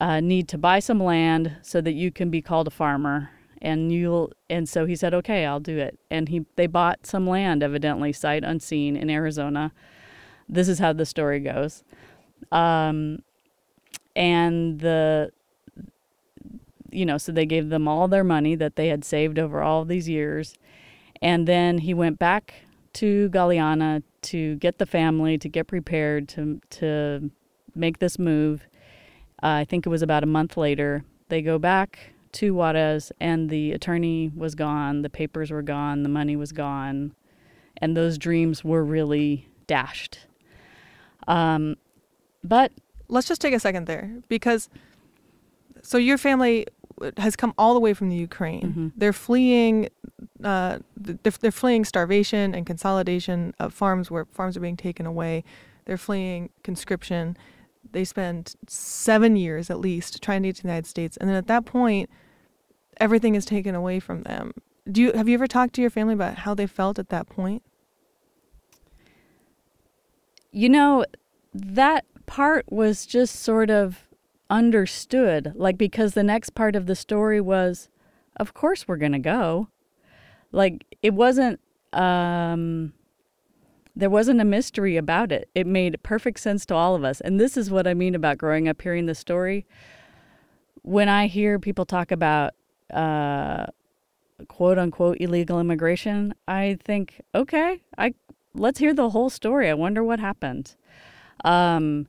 uh, 0.00 0.20
need 0.20 0.48
to 0.48 0.58
buy 0.58 0.78
some 0.78 1.02
land 1.02 1.56
so 1.62 1.80
that 1.80 1.92
you 1.92 2.10
can 2.10 2.30
be 2.30 2.42
called 2.42 2.66
a 2.66 2.70
farmer." 2.72 3.30
And 3.62 3.90
you'll 3.90 4.32
and 4.50 4.68
so 4.68 4.84
he 4.86 4.96
said, 4.96 5.14
"Okay, 5.14 5.46
I'll 5.46 5.60
do 5.60 5.78
it." 5.78 5.98
And 6.10 6.28
he 6.28 6.44
they 6.56 6.66
bought 6.66 7.06
some 7.06 7.26
land, 7.26 7.62
evidently 7.62 8.12
sight 8.12 8.44
unseen, 8.44 8.96
in 8.96 9.08
Arizona. 9.08 9.72
This 10.48 10.68
is 10.68 10.78
how 10.78 10.92
the 10.92 11.06
story 11.06 11.40
goes. 11.40 11.82
Um, 12.52 13.22
and 14.14 14.80
the 14.80 15.32
you 16.94 17.06
know 17.06 17.18
so 17.18 17.32
they 17.32 17.46
gave 17.46 17.68
them 17.68 17.88
all 17.88 18.08
their 18.08 18.24
money 18.24 18.54
that 18.54 18.76
they 18.76 18.88
had 18.88 19.04
saved 19.04 19.38
over 19.38 19.62
all 19.62 19.84
these 19.84 20.08
years. 20.08 20.54
And 21.22 21.46
then 21.48 21.78
he 21.78 21.94
went 21.94 22.18
back 22.18 22.54
to 22.94 23.28
Galeana 23.30 24.02
to 24.22 24.56
get 24.56 24.78
the 24.78 24.86
family 24.86 25.38
to 25.38 25.48
get 25.48 25.66
prepared 25.66 26.28
to 26.30 26.60
to 26.70 27.30
make 27.74 27.98
this 27.98 28.18
move. 28.18 28.66
Uh, 29.42 29.60
i 29.60 29.64
think 29.64 29.84
it 29.84 29.88
was 29.88 30.00
about 30.00 30.22
a 30.22 30.26
month 30.26 30.56
later 30.56 31.04
they 31.28 31.42
go 31.42 31.58
back 31.58 32.14
to 32.32 32.54
Juarez 32.54 33.12
and 33.20 33.50
the 33.50 33.72
attorney 33.72 34.30
was 34.34 34.54
gone 34.54 35.02
the 35.02 35.10
papers 35.10 35.50
were 35.50 35.62
gone 35.62 36.02
the 36.02 36.08
money 36.08 36.36
was 36.36 36.52
gone 36.52 37.14
and 37.78 37.96
those 37.96 38.18
dreams 38.18 38.64
were 38.64 38.84
really 38.84 39.48
dashed. 39.66 40.20
Um, 41.26 41.76
but 42.42 42.72
let's 43.08 43.28
just 43.28 43.40
take 43.40 43.54
a 43.54 43.60
second 43.60 43.86
there 43.86 44.10
because 44.28 44.68
so 45.82 45.98
your 45.98 46.18
family 46.18 46.66
has 47.16 47.36
come 47.36 47.54
all 47.58 47.74
the 47.74 47.80
way 47.80 47.94
from 47.94 48.08
the 48.08 48.16
Ukraine. 48.16 48.62
Mm-hmm. 48.62 48.88
They're 48.96 49.12
fleeing 49.12 49.88
uh, 50.42 50.78
they're, 50.96 51.32
they're 51.40 51.50
fleeing 51.50 51.84
starvation 51.84 52.54
and 52.54 52.66
consolidation 52.66 53.54
of 53.58 53.72
farms 53.72 54.10
where 54.10 54.26
farms 54.26 54.56
are 54.56 54.60
being 54.60 54.76
taken 54.76 55.06
away. 55.06 55.44
They're 55.84 55.98
fleeing 55.98 56.50
conscription. 56.62 57.36
They 57.92 58.04
spend 58.04 58.54
7 58.66 59.36
years 59.36 59.70
at 59.70 59.78
least 59.78 60.22
trying 60.22 60.42
to 60.42 60.48
get 60.48 60.56
to 60.56 60.62
the 60.62 60.68
United 60.68 60.86
States 60.86 61.16
and 61.16 61.28
then 61.28 61.36
at 61.36 61.46
that 61.48 61.64
point 61.64 62.10
everything 62.98 63.34
is 63.34 63.44
taken 63.44 63.74
away 63.74 64.00
from 64.00 64.22
them. 64.22 64.52
Do 64.90 65.02
you 65.02 65.12
have 65.12 65.28
you 65.28 65.34
ever 65.34 65.46
talked 65.46 65.74
to 65.74 65.80
your 65.80 65.90
family 65.90 66.14
about 66.14 66.38
how 66.38 66.54
they 66.54 66.66
felt 66.66 66.98
at 66.98 67.08
that 67.08 67.28
point? 67.28 67.62
You 70.50 70.68
know, 70.68 71.04
that 71.52 72.04
part 72.26 72.70
was 72.70 73.06
just 73.06 73.36
sort 73.36 73.70
of 73.70 74.08
understood, 74.50 75.52
like 75.54 75.78
because 75.78 76.14
the 76.14 76.22
next 76.22 76.50
part 76.50 76.76
of 76.76 76.86
the 76.86 76.94
story 76.94 77.40
was, 77.40 77.88
of 78.36 78.54
course 78.54 78.86
we're 78.86 78.96
going 78.96 79.12
to 79.12 79.18
go. 79.18 79.68
Like 80.52 80.84
it 81.02 81.14
wasn't 81.14 81.60
um 81.92 82.92
there 83.96 84.10
wasn't 84.10 84.40
a 84.40 84.44
mystery 84.44 84.96
about 84.96 85.30
it. 85.30 85.48
It 85.54 85.66
made 85.66 86.02
perfect 86.02 86.40
sense 86.40 86.66
to 86.66 86.74
all 86.74 86.96
of 86.96 87.04
us. 87.04 87.20
And 87.20 87.40
this 87.40 87.56
is 87.56 87.70
what 87.70 87.86
I 87.86 87.94
mean 87.94 88.14
about 88.14 88.38
growing 88.38 88.68
up 88.68 88.82
hearing 88.82 89.06
the 89.06 89.14
story. 89.14 89.66
When 90.82 91.08
I 91.08 91.28
hear 91.28 91.58
people 91.58 91.86
talk 91.86 92.10
about 92.10 92.54
uh 92.92 93.66
quote 94.48 94.78
unquote 94.78 95.18
illegal 95.20 95.60
immigration, 95.60 96.34
I 96.46 96.78
think, 96.84 97.20
okay, 97.34 97.82
I 97.96 98.14
let's 98.54 98.78
hear 98.78 98.94
the 98.94 99.10
whole 99.10 99.30
story. 99.30 99.68
I 99.68 99.74
wonder 99.74 100.02
what 100.02 100.20
happened. 100.20 100.76
Um, 101.44 102.08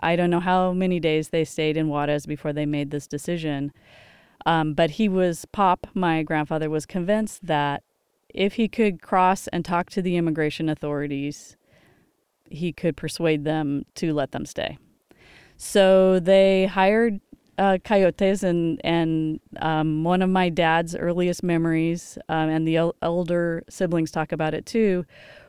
I 0.00 0.16
don't 0.16 0.30
know 0.30 0.40
how 0.40 0.72
many 0.72 1.00
days 1.00 1.28
they 1.28 1.44
stayed 1.44 1.76
in 1.76 1.88
Juarez 1.88 2.26
before 2.26 2.52
they 2.52 2.66
made 2.66 2.90
this 2.90 3.06
decision. 3.06 3.72
Um, 4.46 4.74
but 4.74 4.92
he 4.92 5.08
was, 5.08 5.44
Pop, 5.52 5.86
my 5.94 6.22
grandfather, 6.22 6.70
was 6.70 6.86
convinced 6.86 7.46
that 7.46 7.82
if 8.28 8.54
he 8.54 8.68
could 8.68 9.02
cross 9.02 9.48
and 9.48 9.64
talk 9.64 9.90
to 9.90 10.02
the 10.02 10.16
immigration 10.16 10.68
authorities, 10.68 11.56
he 12.48 12.72
could 12.72 12.96
persuade 12.96 13.44
them 13.44 13.84
to 13.96 14.12
let 14.12 14.32
them 14.32 14.46
stay. 14.46 14.78
So 15.56 16.18
they 16.20 16.66
hired 16.66 17.20
uh, 17.58 17.76
coyotes, 17.84 18.42
and 18.42 18.80
and 18.82 19.38
um, 19.60 20.02
one 20.02 20.22
of 20.22 20.30
my 20.30 20.48
dad's 20.48 20.96
earliest 20.96 21.42
memories, 21.42 22.16
um, 22.30 22.48
and 22.48 22.66
the 22.66 22.76
el- 22.76 22.96
elder 23.02 23.62
siblings 23.68 24.10
talk 24.10 24.32
about 24.32 24.54
it 24.54 24.64
too, 24.64 25.04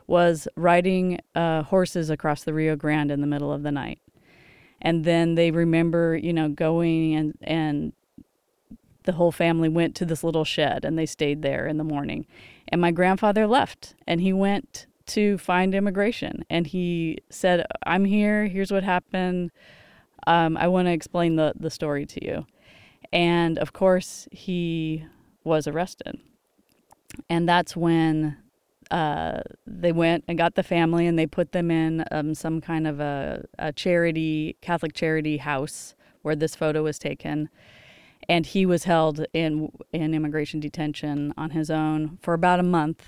was 0.06 0.46
riding 0.54 1.18
uh, 1.34 1.62
horses 1.62 2.10
across 2.10 2.44
the 2.44 2.52
Rio 2.52 2.76
Grande 2.76 3.10
in 3.10 3.22
the 3.22 3.26
middle 3.26 3.50
of 3.50 3.62
the 3.62 3.72
night. 3.72 3.98
And 4.82 5.04
then 5.04 5.36
they 5.36 5.50
remember, 5.50 6.16
you 6.16 6.32
know, 6.32 6.48
going 6.48 7.14
and, 7.14 7.38
and 7.40 7.92
the 9.04 9.12
whole 9.12 9.32
family 9.32 9.68
went 9.68 9.94
to 9.96 10.04
this 10.04 10.22
little 10.22 10.44
shed 10.44 10.84
and 10.84 10.98
they 10.98 11.06
stayed 11.06 11.42
there 11.42 11.66
in 11.66 11.78
the 11.78 11.84
morning. 11.84 12.26
And 12.68 12.80
my 12.80 12.90
grandfather 12.90 13.46
left 13.46 13.94
and 14.06 14.20
he 14.20 14.32
went 14.32 14.86
to 15.06 15.38
find 15.38 15.74
immigration 15.74 16.44
and 16.50 16.66
he 16.66 17.18
said, 17.30 17.64
I'm 17.86 18.04
here, 18.04 18.46
here's 18.46 18.72
what 18.72 18.82
happened. 18.82 19.50
Um, 20.26 20.56
I 20.56 20.68
want 20.68 20.86
to 20.86 20.92
explain 20.92 21.36
the, 21.36 21.52
the 21.58 21.70
story 21.70 22.04
to 22.06 22.24
you. 22.24 22.46
And 23.12 23.58
of 23.58 23.72
course, 23.72 24.28
he 24.30 25.04
was 25.44 25.66
arrested. 25.66 26.18
And 27.28 27.48
that's 27.48 27.76
when 27.76 28.36
uh, 28.92 29.40
they 29.66 29.90
went 29.90 30.22
and 30.28 30.36
got 30.36 30.54
the 30.54 30.62
family 30.62 31.06
and 31.06 31.18
they 31.18 31.26
put 31.26 31.52
them 31.52 31.70
in 31.70 32.04
um, 32.10 32.34
some 32.34 32.60
kind 32.60 32.86
of 32.86 33.00
a, 33.00 33.46
a 33.58 33.72
charity, 33.72 34.54
Catholic 34.60 34.92
charity 34.92 35.38
house 35.38 35.94
where 36.20 36.36
this 36.36 36.54
photo 36.54 36.82
was 36.82 36.98
taken. 36.98 37.48
And 38.28 38.44
he 38.44 38.66
was 38.66 38.84
held 38.84 39.24
in 39.32 39.72
in 39.92 40.14
immigration 40.14 40.60
detention 40.60 41.34
on 41.36 41.50
his 41.50 41.70
own 41.70 42.18
for 42.22 42.34
about 42.34 42.60
a 42.60 42.62
month. 42.62 43.06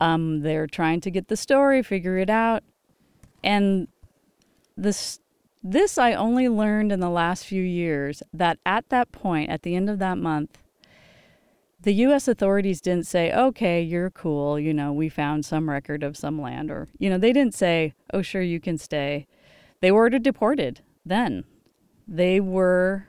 Um, 0.00 0.40
they're 0.40 0.68
trying 0.68 1.00
to 1.02 1.10
get 1.10 1.28
the 1.28 1.36
story, 1.36 1.82
figure 1.82 2.16
it 2.16 2.30
out, 2.30 2.62
and 3.44 3.88
this 4.76 5.18
this 5.62 5.98
I 5.98 6.14
only 6.14 6.48
learned 6.48 6.90
in 6.90 7.00
the 7.00 7.10
last 7.10 7.44
few 7.44 7.62
years 7.62 8.22
that 8.32 8.58
at 8.64 8.88
that 8.88 9.12
point, 9.12 9.50
at 9.50 9.62
the 9.62 9.74
end 9.74 9.90
of 9.90 9.98
that 9.98 10.16
month, 10.16 10.56
the 11.80 11.92
U.S. 11.94 12.26
authorities 12.26 12.80
didn't 12.80 13.06
say, 13.06 13.32
okay, 13.32 13.80
you're 13.80 14.10
cool, 14.10 14.58
you 14.58 14.74
know, 14.74 14.92
we 14.92 15.08
found 15.08 15.44
some 15.44 15.70
record 15.70 16.02
of 16.02 16.16
some 16.16 16.40
land, 16.40 16.70
or, 16.70 16.88
you 16.98 17.08
know, 17.08 17.18
they 17.18 17.32
didn't 17.32 17.54
say, 17.54 17.94
oh, 18.12 18.22
sure, 18.22 18.42
you 18.42 18.60
can 18.60 18.78
stay. 18.78 19.26
They 19.80 19.92
were 19.92 20.10
deported 20.10 20.80
then. 21.04 21.44
They 22.06 22.40
were 22.40 23.06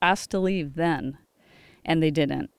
asked 0.00 0.30
to 0.30 0.40
leave 0.40 0.74
then, 0.74 1.18
and 1.84 2.02
they 2.02 2.10
didn't. 2.10 2.50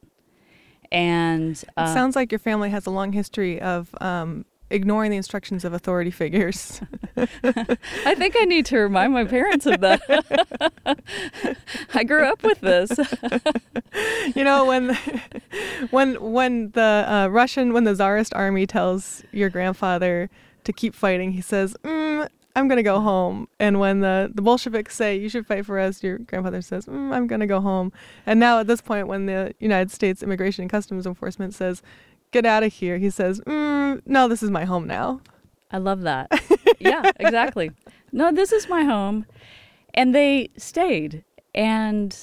And 0.91 1.61
uh, 1.75 1.87
it 1.89 1.93
sounds 1.93 2.15
like 2.15 2.31
your 2.31 2.39
family 2.39 2.69
has 2.69 2.85
a 2.85 2.91
long 2.91 3.11
history 3.11 3.59
of 3.59 3.93
um, 3.99 4.45
ignoring 4.73 5.11
the 5.11 5.17
instructions 5.17 5.63
of 5.63 5.73
authority 5.73 6.11
figures. 6.11 6.81
I 7.15 8.15
think 8.15 8.35
I 8.37 8.45
need 8.45 8.65
to 8.67 8.79
remind 8.79 9.13
my 9.13 9.23
parents 9.23 9.65
of 9.65 9.79
that. 9.81 10.01
I 11.93 12.03
grew 12.03 12.25
up 12.25 12.43
with 12.43 12.59
this. 12.59 12.91
you 14.35 14.43
know 14.43 14.65
when 14.65 14.97
when 15.91 16.15
when 16.15 16.71
the 16.71 17.05
uh, 17.07 17.27
Russian 17.27 17.71
when 17.71 17.83
the 17.83 17.95
czarist 17.95 18.33
army 18.33 18.65
tells 18.65 19.23
your 19.31 19.49
grandfather 19.49 20.29
to 20.63 20.73
keep 20.73 20.95
fighting, 20.95 21.33
he 21.33 21.41
says, 21.41 21.75
mm, 21.83 22.27
"I'm 22.55 22.67
gonna 22.67 22.83
go 22.83 22.99
home." 22.99 23.47
And 23.59 23.79
when 23.79 23.99
the 23.99 24.31
the 24.33 24.41
Bolsheviks 24.41 24.95
say 24.95 25.15
you 25.15 25.29
should 25.29 25.45
fight 25.45 25.65
for 25.65 25.77
us, 25.77 26.03
your 26.03 26.17
grandfather 26.17 26.61
says, 26.61 26.87
mm, 26.87 27.13
"I'm 27.13 27.27
gonna 27.27 27.47
go 27.47 27.61
home." 27.61 27.93
And 28.25 28.39
now 28.39 28.59
at 28.59 28.67
this 28.67 28.81
point, 28.81 29.07
when 29.07 29.27
the 29.27 29.53
United 29.59 29.91
States 29.91 30.23
Immigration 30.23 30.63
and 30.63 30.71
Customs 30.71 31.05
Enforcement 31.05 31.53
says 31.53 31.83
get 32.33 32.45
out 32.45 32.63
of 32.63 32.73
here. 32.73 32.97
He 32.97 33.09
says, 33.09 33.39
mm, 33.41 34.01
no, 34.05 34.27
this 34.27 34.43
is 34.43 34.51
my 34.51 34.65
home 34.65 34.87
now. 34.87 35.21
I 35.71 35.77
love 35.77 36.01
that. 36.01 36.29
yeah, 36.79 37.11
exactly. 37.19 37.71
No, 38.11 38.31
this 38.31 38.51
is 38.51 38.67
my 38.67 38.83
home. 38.83 39.25
And 39.93 40.13
they 40.13 40.49
stayed. 40.57 41.23
And 41.55 42.17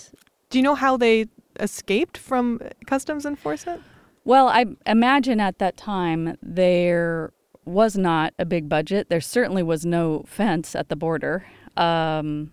do 0.51 0.59
you 0.59 0.63
know 0.63 0.75
how 0.75 0.97
they 0.97 1.27
escaped 1.59 2.19
from 2.19 2.61
customs 2.87 3.25
enforcement? 3.25 3.83
Well, 4.25 4.49
I 4.49 4.67
imagine 4.87 5.41
at 5.41 5.59
that 5.59 5.77
time 5.77 6.37
there 6.43 7.33
was 7.65 7.97
not 7.97 8.35
a 8.39 8.45
big 8.45 8.69
budget. 8.69 9.09
There 9.09 9.21
certainly 9.21 9.63
was 9.63 9.87
no 9.87 10.25
fence 10.27 10.75
at 10.75 10.89
the 10.89 10.97
border. 10.97 11.47
Um, 11.77 12.53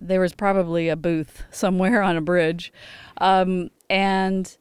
there 0.00 0.20
was 0.20 0.34
probably 0.34 0.88
a 0.88 0.96
booth 0.96 1.44
somewhere 1.50 2.02
on 2.08 2.16
a 2.16 2.20
bridge. 2.20 2.72
Um, 3.18 3.70
and 3.88 4.56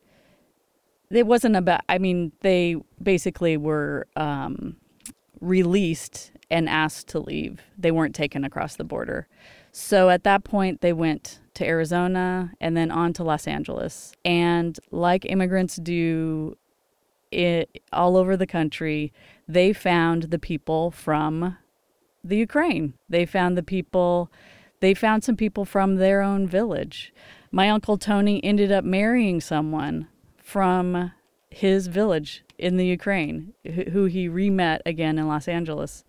it 1.13 1.27
wasn't 1.27 1.55
about 1.55 1.82
i 1.89 1.98
mean 1.98 2.32
they 2.41 2.75
basically 3.01 3.58
were 3.58 4.08
um, 4.15 4.75
released 5.41 6.32
and 6.50 6.70
asked 6.70 7.08
to 7.08 7.20
leave 7.20 7.62
they 7.77 7.91
weren't 7.91 8.15
taken 8.15 8.43
across 8.43 8.75
the 8.75 8.84
border 8.84 9.27
so 9.72 10.10
at 10.10 10.24
that 10.24 10.43
point 10.43 10.82
they 10.82 10.93
went 10.93 11.39
to 11.53 11.65
arizona 11.65 12.51
and 12.60 12.75
then 12.75 12.91
on 12.91 13.13
to 13.13 13.24
los 13.24 13.48
angeles 13.48 14.13
and 14.24 14.79
like 14.91 15.25
immigrants 15.25 15.75
do 15.77 16.55
it 17.32 17.82
all 17.91 18.15
over 18.15 18.38
the 18.38 18.46
country 18.46 19.12
they 19.48 19.74
found 19.74 20.24
the 20.24 20.39
people 20.39 20.91
from 20.91 21.58
the 22.24 22.38
Ukraine. 22.38 22.93
They 23.10 23.25
found 23.25 23.58
the 23.58 23.63
people, 23.63 24.32
they 24.79 24.93
found 24.93 25.24
some 25.24 25.36
people 25.36 25.65
from 25.65 25.96
their 25.96 26.22
own 26.22 26.48
village. 26.48 27.13
My 27.51 27.70
uncle 27.70 27.98
Tony 27.98 28.43
ended 28.43 28.72
up 28.72 28.86
marrying 28.86 29.41
someone 29.41 30.08
from 30.53 31.12
his 31.50 31.88
village 31.88 32.43
in 32.57 32.77
the 32.77 32.86
Ukraine, 32.86 33.53
who, 33.91 34.05
he 34.05 34.27
re-met 34.27 34.81
again 34.86 35.17
in 35.17 35.27
Los 35.27 35.48
Angeles. 35.48 36.03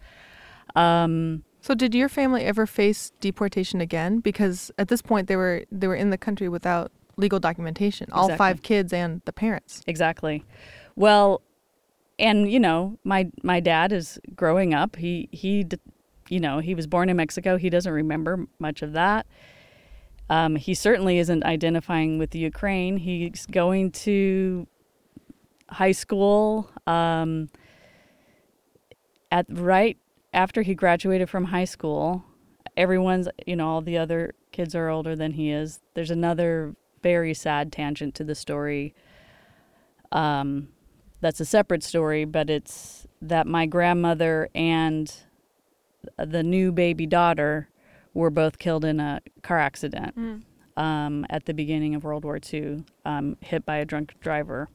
Um, 0.76 1.44
So 1.62 1.74
did 1.74 1.94
your 1.94 2.10
family 2.10 2.42
ever 2.44 2.66
face 2.66 3.12
deportation 3.20 3.80
again? 3.80 4.12
Because 4.20 4.70
at 4.76 4.88
this 4.88 5.00
point 5.10 5.28
they 5.28 5.36
were 5.42 5.58
they 5.80 5.88
were 5.90 5.94
in 6.04 6.10
the 6.10 6.18
country 6.26 6.48
without 6.56 6.92
legal 7.16 7.40
documentation. 7.48 8.06
All 8.12 8.26
Exactly. 8.26 8.44
five 8.44 8.62
kids 8.70 8.92
and 8.92 9.22
the 9.24 9.32
parents. 9.32 9.72
Exactly. 9.86 10.44
Well, 10.94 11.40
and 12.18 12.38
you 12.54 12.60
know, 12.66 12.98
my 13.02 13.20
my 13.42 13.60
dad 13.60 13.92
is 13.92 14.18
growing 14.42 14.74
up. 14.74 14.96
He 14.96 15.12
he, 15.32 15.52
you 16.28 16.40
know, 16.40 16.58
he 16.68 16.74
was 16.74 16.86
born 16.86 17.08
in 17.08 17.16
Mexico. 17.16 17.56
He 17.56 17.70
doesn't 17.70 17.92
remember 18.02 18.46
much 18.58 18.82
of 18.82 18.92
that. 18.92 19.26
Um, 20.30 20.56
he 20.56 20.74
certainly 20.74 21.18
isn't 21.18 21.44
identifying 21.44 22.18
with 22.18 22.30
the 22.30 22.38
Ukraine. 22.38 22.96
He's 22.96 23.46
going 23.46 23.92
to 23.92 24.66
high 25.68 25.92
school. 25.92 26.70
Um, 26.86 27.50
at 29.30 29.46
right 29.48 29.98
after 30.32 30.62
he 30.62 30.74
graduated 30.74 31.28
from 31.28 31.44
high 31.44 31.64
school, 31.64 32.24
everyone's 32.76 33.28
you 33.46 33.56
know 33.56 33.68
all 33.68 33.80
the 33.80 33.98
other 33.98 34.34
kids 34.52 34.74
are 34.74 34.88
older 34.88 35.14
than 35.14 35.32
he 35.32 35.50
is. 35.50 35.80
There's 35.94 36.10
another 36.10 36.74
very 37.02 37.34
sad 37.34 37.70
tangent 37.70 38.14
to 38.14 38.24
the 38.24 38.34
story 38.34 38.94
um, 40.12 40.68
that's 41.20 41.40
a 41.40 41.44
separate 41.44 41.82
story, 41.82 42.24
but 42.24 42.48
it's 42.48 43.06
that 43.20 43.46
my 43.46 43.66
grandmother 43.66 44.48
and 44.54 45.12
the 46.16 46.42
new 46.42 46.70
baby 46.72 47.06
daughter 47.06 47.68
were 48.14 48.30
both 48.30 48.58
killed 48.58 48.84
in 48.84 49.00
a 49.00 49.20
car 49.42 49.58
accident 49.58 50.16
um, 50.76 51.26
at 51.28 51.44
the 51.44 51.54
beginning 51.54 51.94
of 51.94 52.04
World 52.04 52.24
War 52.24 52.38
II, 52.52 52.84
um, 53.04 53.36
hit 53.40 53.66
by 53.66 53.76
a 53.76 53.84
drunk 53.84 54.14
driver. 54.20 54.68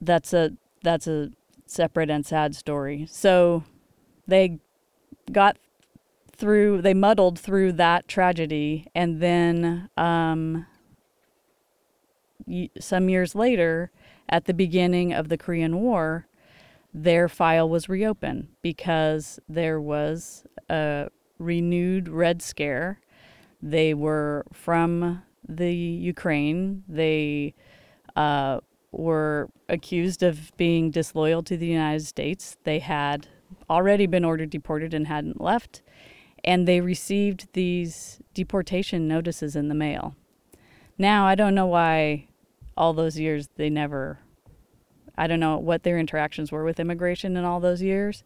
That's 0.00 0.32
a 0.32 0.52
that's 0.82 1.06
a 1.06 1.30
separate 1.66 2.10
and 2.10 2.24
sad 2.24 2.54
story. 2.54 3.06
So 3.10 3.64
they 4.26 4.58
got 5.32 5.56
through, 6.30 6.82
they 6.82 6.94
muddled 6.94 7.38
through 7.38 7.72
that 7.72 8.06
tragedy, 8.06 8.86
and 8.94 9.20
then 9.20 9.88
um, 9.96 10.66
some 12.78 13.08
years 13.08 13.34
later, 13.34 13.90
at 14.28 14.44
the 14.44 14.54
beginning 14.54 15.12
of 15.12 15.28
the 15.28 15.38
Korean 15.38 15.80
War, 15.80 16.26
their 16.92 17.28
file 17.28 17.68
was 17.68 17.88
reopened 17.88 18.48
because 18.62 19.38
there 19.48 19.80
was 19.80 20.44
a 20.68 21.08
renewed 21.38 22.08
Red 22.08 22.42
Scare. 22.42 23.00
They 23.62 23.94
were 23.94 24.44
from 24.52 25.22
the 25.48 25.74
Ukraine. 25.74 26.84
They 26.88 27.54
uh, 28.14 28.60
were 28.92 29.50
accused 29.68 30.22
of 30.22 30.52
being 30.56 30.90
disloyal 30.90 31.42
to 31.44 31.56
the 31.56 31.66
United 31.66 32.04
States. 32.06 32.56
They 32.64 32.78
had 32.78 33.28
already 33.68 34.06
been 34.06 34.24
ordered 34.24 34.50
deported 34.50 34.94
and 34.94 35.06
hadn't 35.06 35.40
left. 35.40 35.82
And 36.44 36.66
they 36.66 36.80
received 36.80 37.48
these 37.52 38.20
deportation 38.34 39.08
notices 39.08 39.56
in 39.56 39.68
the 39.68 39.74
mail. 39.74 40.14
Now, 40.98 41.26
I 41.26 41.34
don't 41.34 41.54
know 41.54 41.66
why 41.66 42.28
all 42.76 42.92
those 42.92 43.18
years 43.18 43.48
they 43.56 43.68
never, 43.68 44.18
I 45.16 45.26
don't 45.26 45.40
know 45.40 45.56
what 45.56 45.82
their 45.82 45.98
interactions 45.98 46.52
were 46.52 46.64
with 46.64 46.78
immigration 46.78 47.36
in 47.36 47.44
all 47.44 47.60
those 47.60 47.82
years. 47.82 48.22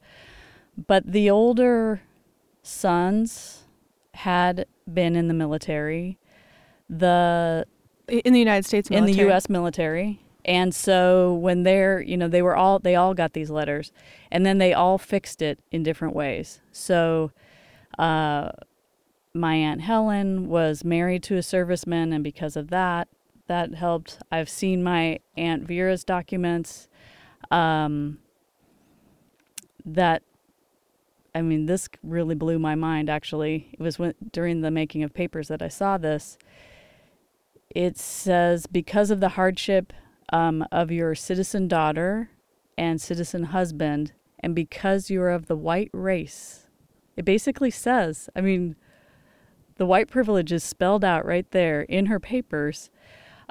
But 0.86 1.10
the 1.10 1.30
older 1.30 2.02
sons 2.62 3.64
had 4.14 4.66
been 4.92 5.16
in 5.16 5.28
the 5.28 5.34
military. 5.34 6.18
The 6.88 7.66
In 8.08 8.32
the 8.32 8.38
United 8.38 8.66
States 8.66 8.90
in 8.90 9.04
the. 9.04 9.12
U.S. 9.14 9.48
military. 9.48 10.20
And 10.44 10.74
so 10.74 11.34
when 11.34 11.64
they're, 11.64 12.00
you 12.00 12.16
know, 12.16 12.28
they 12.28 12.42
were 12.42 12.56
all, 12.56 12.78
they 12.78 12.96
all 12.96 13.14
got 13.14 13.34
these 13.34 13.50
letters, 13.50 13.92
and 14.30 14.44
then 14.44 14.58
they 14.58 14.72
all 14.72 14.96
fixed 14.96 15.42
it 15.42 15.58
in 15.70 15.82
different 15.82 16.14
ways. 16.14 16.60
So, 16.72 17.30
uh, 17.98 18.50
my 19.34 19.54
aunt 19.54 19.82
Helen 19.82 20.48
was 20.48 20.82
married 20.82 21.22
to 21.24 21.36
a 21.36 21.40
serviceman, 21.40 22.14
and 22.14 22.24
because 22.24 22.56
of 22.56 22.70
that, 22.70 23.08
that 23.46 23.74
helped. 23.74 24.18
I've 24.32 24.48
seen 24.48 24.82
my 24.82 25.20
aunt 25.36 25.64
Vera's 25.64 26.04
documents. 26.04 26.88
Um, 27.50 28.18
that, 29.84 30.22
I 31.34 31.42
mean, 31.42 31.66
this 31.66 31.88
really 32.02 32.34
blew 32.34 32.58
my 32.58 32.74
mind. 32.74 33.08
Actually, 33.08 33.70
it 33.72 33.80
was 33.80 33.98
when, 33.98 34.14
during 34.32 34.60
the 34.60 34.70
making 34.70 35.02
of 35.02 35.14
papers 35.14 35.48
that 35.48 35.62
I 35.62 35.68
saw 35.68 35.98
this 35.98 36.38
it 37.70 37.96
says 37.96 38.66
because 38.66 39.10
of 39.10 39.20
the 39.20 39.30
hardship 39.30 39.92
um, 40.32 40.64
of 40.72 40.90
your 40.90 41.14
citizen 41.14 41.68
daughter 41.68 42.30
and 42.76 43.00
citizen 43.00 43.44
husband, 43.44 44.12
and 44.40 44.54
because 44.54 45.10
you 45.10 45.22
are 45.22 45.30
of 45.30 45.46
the 45.46 45.56
white 45.56 45.90
race, 45.92 46.66
it 47.16 47.24
basically 47.24 47.70
says, 47.70 48.28
I 48.34 48.40
mean, 48.40 48.76
the 49.76 49.86
white 49.86 50.08
privilege 50.08 50.52
is 50.52 50.64
spelled 50.64 51.04
out 51.04 51.24
right 51.24 51.48
there 51.52 51.82
in 51.82 52.06
her 52.06 52.18
papers. 52.18 52.90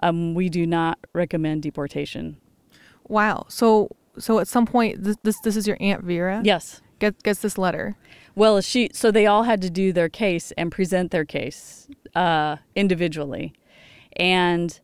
Um, 0.01 0.33
we 0.33 0.49
do 0.49 0.65
not 0.65 0.99
recommend 1.13 1.63
deportation. 1.63 2.37
Wow. 3.07 3.45
So 3.49 3.89
so 4.17 4.39
at 4.39 4.47
some 4.47 4.65
point 4.65 5.03
this 5.03 5.17
this, 5.23 5.39
this 5.41 5.55
is 5.55 5.67
your 5.67 5.77
aunt 5.79 6.03
Vera 6.03 6.41
Yes. 6.43 6.81
Get, 6.99 7.21
gets 7.23 7.39
this 7.41 7.57
letter. 7.57 7.95
Well, 8.35 8.61
she 8.61 8.89
so 8.93 9.11
they 9.11 9.25
all 9.25 9.43
had 9.43 9.61
to 9.63 9.69
do 9.69 9.91
their 9.91 10.09
case 10.09 10.51
and 10.57 10.71
present 10.71 11.11
their 11.11 11.25
case 11.25 11.87
uh, 12.15 12.57
individually, 12.75 13.53
and 14.15 14.79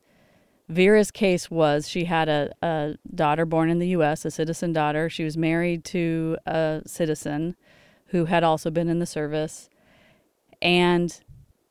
Vera's 0.67 1.11
case 1.11 1.51
was 1.51 1.87
she 1.87 2.05
had 2.05 2.27
a, 2.27 2.51
a 2.61 2.95
daughter 3.13 3.45
born 3.45 3.69
in 3.69 3.79
the 3.79 3.89
U.S., 3.89 4.25
a 4.25 4.31
citizen 4.31 4.73
daughter. 4.73 5.09
She 5.09 5.23
was 5.23 5.37
married 5.37 5.85
to 5.85 6.37
a 6.45 6.81
citizen 6.85 7.55
who 8.07 8.25
had 8.25 8.43
also 8.43 8.71
been 8.71 8.89
in 8.89 8.99
the 8.99 9.05
service, 9.05 9.69
and 10.61 11.21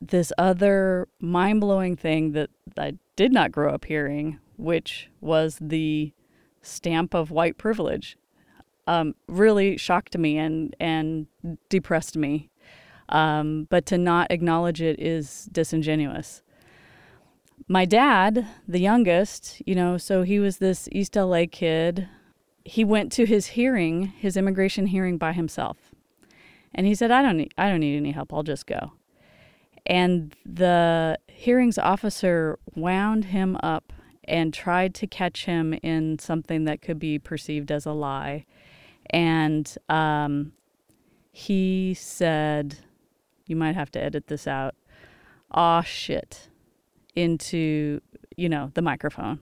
this 0.00 0.32
other 0.38 1.08
mind 1.20 1.60
blowing 1.60 1.96
thing 1.96 2.32
that 2.32 2.50
I 2.78 2.94
did 3.16 3.32
not 3.32 3.52
grow 3.52 3.74
up 3.74 3.84
hearing, 3.84 4.38
which 4.56 5.08
was 5.20 5.58
the 5.60 6.12
stamp 6.62 7.14
of 7.14 7.30
white 7.30 7.58
privilege 7.58 8.16
um, 8.86 9.14
really 9.28 9.76
shocked 9.76 10.16
me 10.16 10.38
and 10.38 10.74
and 10.80 11.26
depressed 11.68 12.16
me. 12.16 12.50
Um, 13.10 13.66
but 13.70 13.84
to 13.86 13.98
not 13.98 14.30
acknowledge 14.30 14.80
it 14.80 14.98
is 14.98 15.48
disingenuous. 15.52 16.42
My 17.68 17.84
dad, 17.84 18.46
the 18.66 18.80
youngest, 18.80 19.62
you 19.66 19.74
know, 19.74 19.98
so 19.98 20.22
he 20.22 20.38
was 20.38 20.56
this 20.56 20.88
East 20.90 21.14
LA 21.14 21.44
kid. 21.50 22.08
He 22.64 22.82
went 22.82 23.12
to 23.12 23.26
his 23.26 23.48
hearing, 23.48 24.06
his 24.06 24.36
immigration 24.36 24.86
hearing 24.86 25.18
by 25.18 25.32
himself. 25.32 25.94
And 26.74 26.86
he 26.86 26.94
said, 26.94 27.10
"I 27.10 27.22
don't 27.22 27.36
need 27.36 27.52
I 27.56 27.68
don't 27.68 27.80
need 27.80 27.96
any 27.96 28.12
help. 28.12 28.32
I'll 28.32 28.42
just 28.42 28.66
go." 28.66 28.92
And 29.86 30.34
the 30.46 31.18
hearings 31.28 31.78
officer 31.78 32.58
wound 32.74 33.26
him 33.26 33.56
up 33.62 33.92
and 34.26 34.54
tried 34.54 34.94
to 34.94 35.06
catch 35.06 35.44
him 35.44 35.74
in 35.82 36.18
something 36.18 36.64
that 36.64 36.80
could 36.80 36.98
be 36.98 37.18
perceived 37.18 37.70
as 37.70 37.84
a 37.84 37.92
lie 37.92 38.46
and 39.10 39.76
um, 39.88 40.52
he 41.32 41.94
said, 41.94 42.76
"You 43.46 43.56
might 43.56 43.74
have 43.74 43.90
to 43.92 44.02
edit 44.02 44.26
this 44.26 44.46
out." 44.46 44.74
Aw, 45.50 45.82
shit, 45.82 46.48
into 47.14 48.00
you 48.36 48.48
know 48.48 48.70
the 48.74 48.82
microphone, 48.82 49.40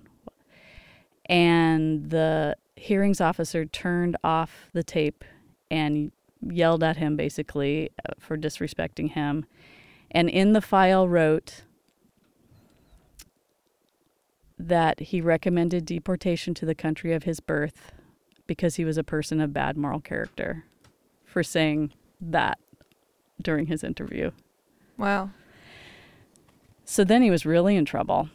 and 1.26 2.10
the 2.10 2.56
hearings 2.76 3.20
officer 3.20 3.64
turned 3.64 4.16
off 4.24 4.68
the 4.72 4.82
tape 4.82 5.24
and 5.70 6.12
yelled 6.40 6.82
at 6.82 6.96
him 6.96 7.16
basically 7.16 7.90
uh, 8.04 8.12
for 8.18 8.36
disrespecting 8.36 9.10
him, 9.10 9.44
and 10.10 10.28
in 10.28 10.52
the 10.52 10.60
file 10.60 11.08
wrote 11.08 11.62
that 14.58 15.00
he 15.00 15.20
recommended 15.20 15.84
deportation 15.84 16.54
to 16.54 16.64
the 16.64 16.74
country 16.74 17.12
of 17.12 17.24
his 17.24 17.40
birth 17.40 17.92
because 18.52 18.76
he 18.76 18.84
was 18.84 18.98
a 18.98 19.04
person 19.04 19.40
of 19.40 19.52
bad 19.52 19.78
moral 19.78 19.98
character 19.98 20.64
for 21.24 21.42
saying 21.42 21.90
that 22.20 22.58
during 23.40 23.66
his 23.66 23.82
interview. 23.82 24.30
Wow. 24.98 25.30
So 26.84 27.02
then 27.02 27.22
he 27.22 27.30
was 27.30 27.46
really 27.46 27.76
in 27.76 27.86
trouble. 27.86 28.28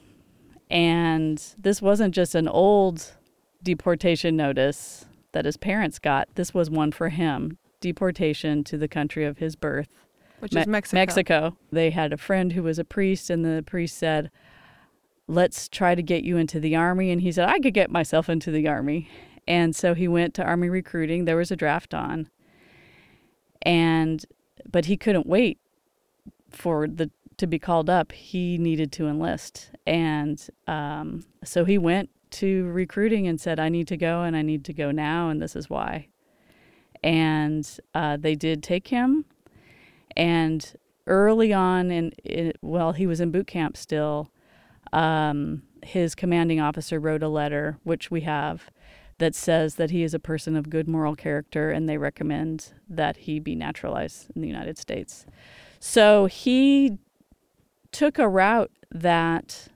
And 0.71 1.41
this 1.55 1.83
wasn't 1.83 2.15
just 2.15 2.33
an 2.33 2.47
old 2.47 3.13
deportation 3.61 4.35
notice 4.35 5.05
that 5.33 5.45
his 5.45 5.55
parents 5.55 5.99
got, 5.99 6.27
this 6.33 6.51
was 6.51 6.69
one 6.69 6.91
for 6.91 7.09
him 7.09 7.59
deportation 7.79 8.63
to 8.63 8.75
the 8.75 8.87
country 8.87 9.23
of 9.23 9.37
his 9.37 9.55
birth. 9.55 9.89
Which 10.39 10.53
Me- 10.53 10.61
is 10.61 10.67
Mexico. 10.67 10.97
Mexico. 10.97 11.57
They 11.71 11.91
had 11.91 12.11
a 12.11 12.17
friend 12.17 12.53
who 12.53 12.63
was 12.63 12.79
a 12.79 12.83
priest, 12.83 13.29
and 13.29 13.45
the 13.45 13.63
priest 13.63 13.97
said, 13.97 14.31
Let's 15.27 15.69
try 15.69 15.93
to 15.93 16.01
get 16.01 16.23
you 16.23 16.37
into 16.37 16.59
the 16.59 16.75
army. 16.75 17.11
And 17.11 17.21
he 17.21 17.31
said, 17.31 17.47
I 17.47 17.59
could 17.59 17.75
get 17.75 17.91
myself 17.91 18.29
into 18.29 18.49
the 18.49 18.67
army. 18.67 19.09
And 19.47 19.75
so 19.75 19.93
he 19.93 20.07
went 20.07 20.33
to 20.35 20.43
Army 20.43 20.69
recruiting. 20.69 21.25
There 21.25 21.37
was 21.37 21.51
a 21.51 21.55
draft 21.55 21.93
on. 21.93 22.29
And 23.61 24.25
but 24.69 24.85
he 24.85 24.97
couldn't 24.97 25.27
wait 25.27 25.59
for 26.49 26.87
the 26.87 27.09
to 27.37 27.47
be 27.47 27.59
called 27.59 27.89
up. 27.89 28.11
He 28.11 28.57
needed 28.57 28.91
to 28.93 29.07
enlist. 29.07 29.71
And 29.85 30.45
um, 30.67 31.25
so 31.43 31.65
he 31.65 31.77
went 31.77 32.09
to 32.31 32.65
recruiting 32.65 33.27
and 33.27 33.39
said, 33.39 33.59
I 33.59 33.69
need 33.69 33.87
to 33.87 33.97
go 33.97 34.23
and 34.23 34.35
I 34.35 34.41
need 34.41 34.65
to 34.65 34.73
go 34.73 34.91
now, 34.91 35.29
and 35.29 35.41
this 35.41 35.55
is 35.55 35.69
why. 35.69 36.07
And 37.03 37.69
uh, 37.93 38.17
they 38.17 38.35
did 38.35 38.63
take 38.63 38.87
him. 38.87 39.25
And 40.15 40.75
early 41.05 41.53
on, 41.53 41.91
in, 41.91 42.11
in 42.23 42.53
well, 42.61 42.93
he 42.93 43.05
was 43.05 43.21
in 43.21 43.31
boot 43.31 43.47
camp 43.47 43.77
still. 43.77 44.31
Um, 44.91 45.61
his 45.83 46.15
commanding 46.15 46.59
officer 46.59 46.99
wrote 46.99 47.23
a 47.23 47.27
letter, 47.29 47.77
which 47.83 48.09
we 48.09 48.21
have, 48.21 48.69
that 49.19 49.35
says 49.35 49.75
that 49.75 49.89
he 49.89 50.03
is 50.03 50.13
a 50.13 50.19
person 50.19 50.55
of 50.55 50.69
good 50.69 50.87
moral 50.87 51.15
character 51.15 51.71
and 51.71 51.89
they 51.89 51.97
recommend 51.97 52.73
that 52.87 53.17
he 53.17 53.39
be 53.39 53.55
naturalized 53.55 54.29
in 54.35 54.41
the 54.41 54.47
United 54.47 54.77
States. 54.77 55.25
So 55.79 56.25
he 56.25 56.97
took 57.91 58.19
a 58.19 58.27
route 58.27 58.71
that 58.91 59.69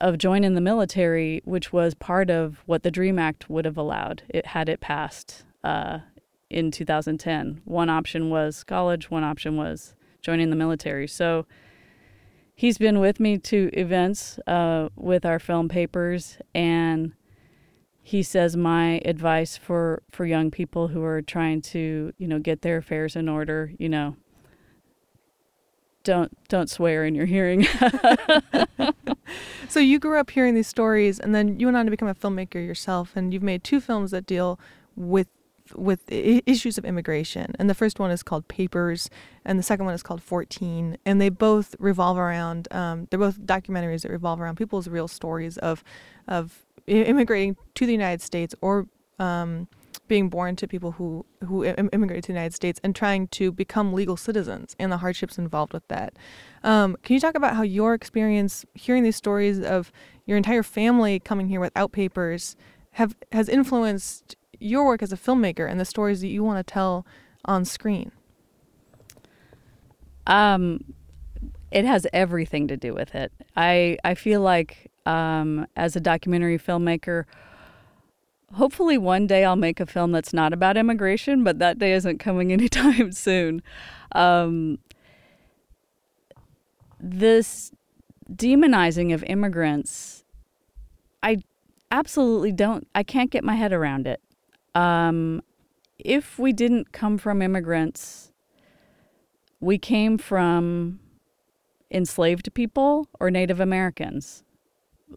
of 0.00 0.16
joining 0.16 0.54
the 0.54 0.60
military, 0.60 1.42
which 1.44 1.72
was 1.72 1.94
part 1.94 2.30
of 2.30 2.62
what 2.66 2.82
the 2.82 2.90
Dream 2.90 3.18
Act 3.18 3.50
would 3.50 3.64
have 3.64 3.76
allowed 3.76 4.22
it 4.28 4.46
had 4.46 4.68
it 4.68 4.80
passed 4.80 5.44
uh, 5.64 5.98
in 6.48 6.70
2010. 6.70 7.62
One 7.64 7.90
option 7.90 8.30
was 8.30 8.62
college, 8.62 9.10
one 9.10 9.24
option 9.24 9.56
was 9.56 9.94
joining 10.22 10.50
the 10.50 10.56
military. 10.56 11.08
So 11.08 11.46
he's 12.54 12.78
been 12.78 13.00
with 13.00 13.18
me 13.18 13.38
to 13.38 13.70
events 13.72 14.38
uh, 14.46 14.88
with 14.94 15.26
our 15.26 15.38
film 15.38 15.68
papers, 15.68 16.38
and 16.54 17.12
he 18.08 18.22
says 18.22 18.56
my 18.56 19.02
advice 19.04 19.58
for 19.58 20.02
for 20.10 20.24
young 20.24 20.50
people 20.50 20.88
who 20.88 21.04
are 21.04 21.20
trying 21.20 21.60
to 21.60 22.10
you 22.16 22.26
know 22.26 22.38
get 22.38 22.62
their 22.62 22.78
affairs 22.78 23.14
in 23.14 23.28
order, 23.28 23.70
you 23.78 23.86
know, 23.86 24.16
don't 26.04 26.32
don't 26.48 26.70
swear 26.70 27.04
in 27.04 27.14
your 27.14 27.26
hearing. 27.26 27.66
so 29.68 29.78
you 29.78 29.98
grew 29.98 30.18
up 30.18 30.30
hearing 30.30 30.54
these 30.54 30.66
stories, 30.66 31.20
and 31.20 31.34
then 31.34 31.60
you 31.60 31.66
went 31.66 31.76
on 31.76 31.84
to 31.84 31.90
become 31.90 32.08
a 32.08 32.14
filmmaker 32.14 32.54
yourself, 32.54 33.12
and 33.14 33.34
you've 33.34 33.42
made 33.42 33.62
two 33.62 33.78
films 33.78 34.10
that 34.12 34.24
deal 34.24 34.58
with 34.96 35.28
with 35.74 36.00
issues 36.08 36.78
of 36.78 36.86
immigration. 36.86 37.52
And 37.58 37.68
the 37.68 37.74
first 37.74 37.98
one 37.98 38.10
is 38.10 38.22
called 38.22 38.48
Papers, 38.48 39.10
and 39.44 39.58
the 39.58 39.62
second 39.62 39.84
one 39.84 39.94
is 39.94 40.02
called 40.02 40.22
14. 40.22 40.96
And 41.04 41.20
they 41.20 41.28
both 41.28 41.76
revolve 41.78 42.16
around, 42.16 42.68
um, 42.70 43.06
they're 43.10 43.18
both 43.18 43.40
documentaries 43.40 44.00
that 44.00 44.10
revolve 44.10 44.40
around 44.40 44.56
people's 44.56 44.88
real 44.88 45.08
stories 45.08 45.58
of, 45.58 45.84
of 46.26 46.64
immigrating 46.88 47.56
to 47.74 47.86
the 47.86 47.92
United 47.92 48.22
States 48.22 48.54
or 48.60 48.86
um, 49.18 49.68
being 50.08 50.28
born 50.28 50.56
to 50.56 50.66
people 50.66 50.92
who 50.92 51.24
who 51.46 51.64
immigrated 51.64 52.24
to 52.24 52.28
the 52.28 52.32
United 52.32 52.54
States 52.54 52.80
and 52.82 52.96
trying 52.96 53.28
to 53.28 53.52
become 53.52 53.92
legal 53.92 54.16
citizens 54.16 54.74
and 54.78 54.90
the 54.90 54.98
hardships 54.98 55.38
involved 55.38 55.72
with 55.72 55.86
that. 55.88 56.14
Um, 56.64 56.96
can 57.02 57.14
you 57.14 57.20
talk 57.20 57.34
about 57.34 57.54
how 57.54 57.62
your 57.62 57.94
experience 57.94 58.64
hearing 58.74 59.02
these 59.02 59.16
stories 59.16 59.60
of 59.60 59.92
your 60.26 60.36
entire 60.36 60.62
family 60.62 61.20
coming 61.20 61.48
here 61.48 61.60
without 61.60 61.92
papers 61.92 62.56
have 62.92 63.14
has 63.32 63.48
influenced 63.48 64.36
your 64.58 64.86
work 64.86 65.02
as 65.02 65.12
a 65.12 65.16
filmmaker 65.16 65.70
and 65.70 65.78
the 65.78 65.84
stories 65.84 66.20
that 66.22 66.28
you 66.28 66.42
want 66.42 66.66
to 66.66 66.72
tell 66.72 67.06
on 67.44 67.64
screen? 67.64 68.10
Um, 70.26 70.94
it 71.70 71.84
has 71.84 72.06
everything 72.12 72.68
to 72.68 72.76
do 72.76 72.94
with 72.94 73.14
it. 73.14 73.32
I 73.56 73.98
I 74.04 74.14
feel 74.14 74.40
like 74.40 74.87
um, 75.08 75.66
as 75.76 75.96
a 75.96 76.00
documentary 76.00 76.58
filmmaker 76.58 77.24
hopefully 78.54 78.96
one 78.96 79.26
day 79.26 79.44
I'll 79.44 79.56
make 79.56 79.80
a 79.80 79.86
film 79.86 80.12
that's 80.12 80.32
not 80.32 80.52
about 80.52 80.76
immigration, 80.76 81.44
but 81.44 81.58
that 81.58 81.78
day 81.78 81.92
isn't 81.92 82.18
coming 82.18 82.52
anytime 82.52 83.12
soon. 83.12 83.62
Um, 84.12 84.78
this 87.00 87.72
demonizing 88.32 89.14
of 89.14 89.22
immigrants, 89.24 90.24
I 91.22 91.38
absolutely 91.90 92.52
don't, 92.52 92.86
I 92.94 93.02
can't 93.02 93.30
get 93.30 93.44
my 93.44 93.54
head 93.54 93.72
around 93.72 94.06
it. 94.06 94.20
Um, 94.74 95.42
if 95.98 96.38
we 96.38 96.52
didn't 96.52 96.92
come 96.92 97.18
from 97.18 97.42
immigrants, 97.42 98.32
we 99.60 99.78
came 99.78 100.18
from 100.18 101.00
enslaved 101.90 102.52
people 102.54 103.08
or 103.18 103.30
Native 103.30 103.60
Americans. 103.60 104.44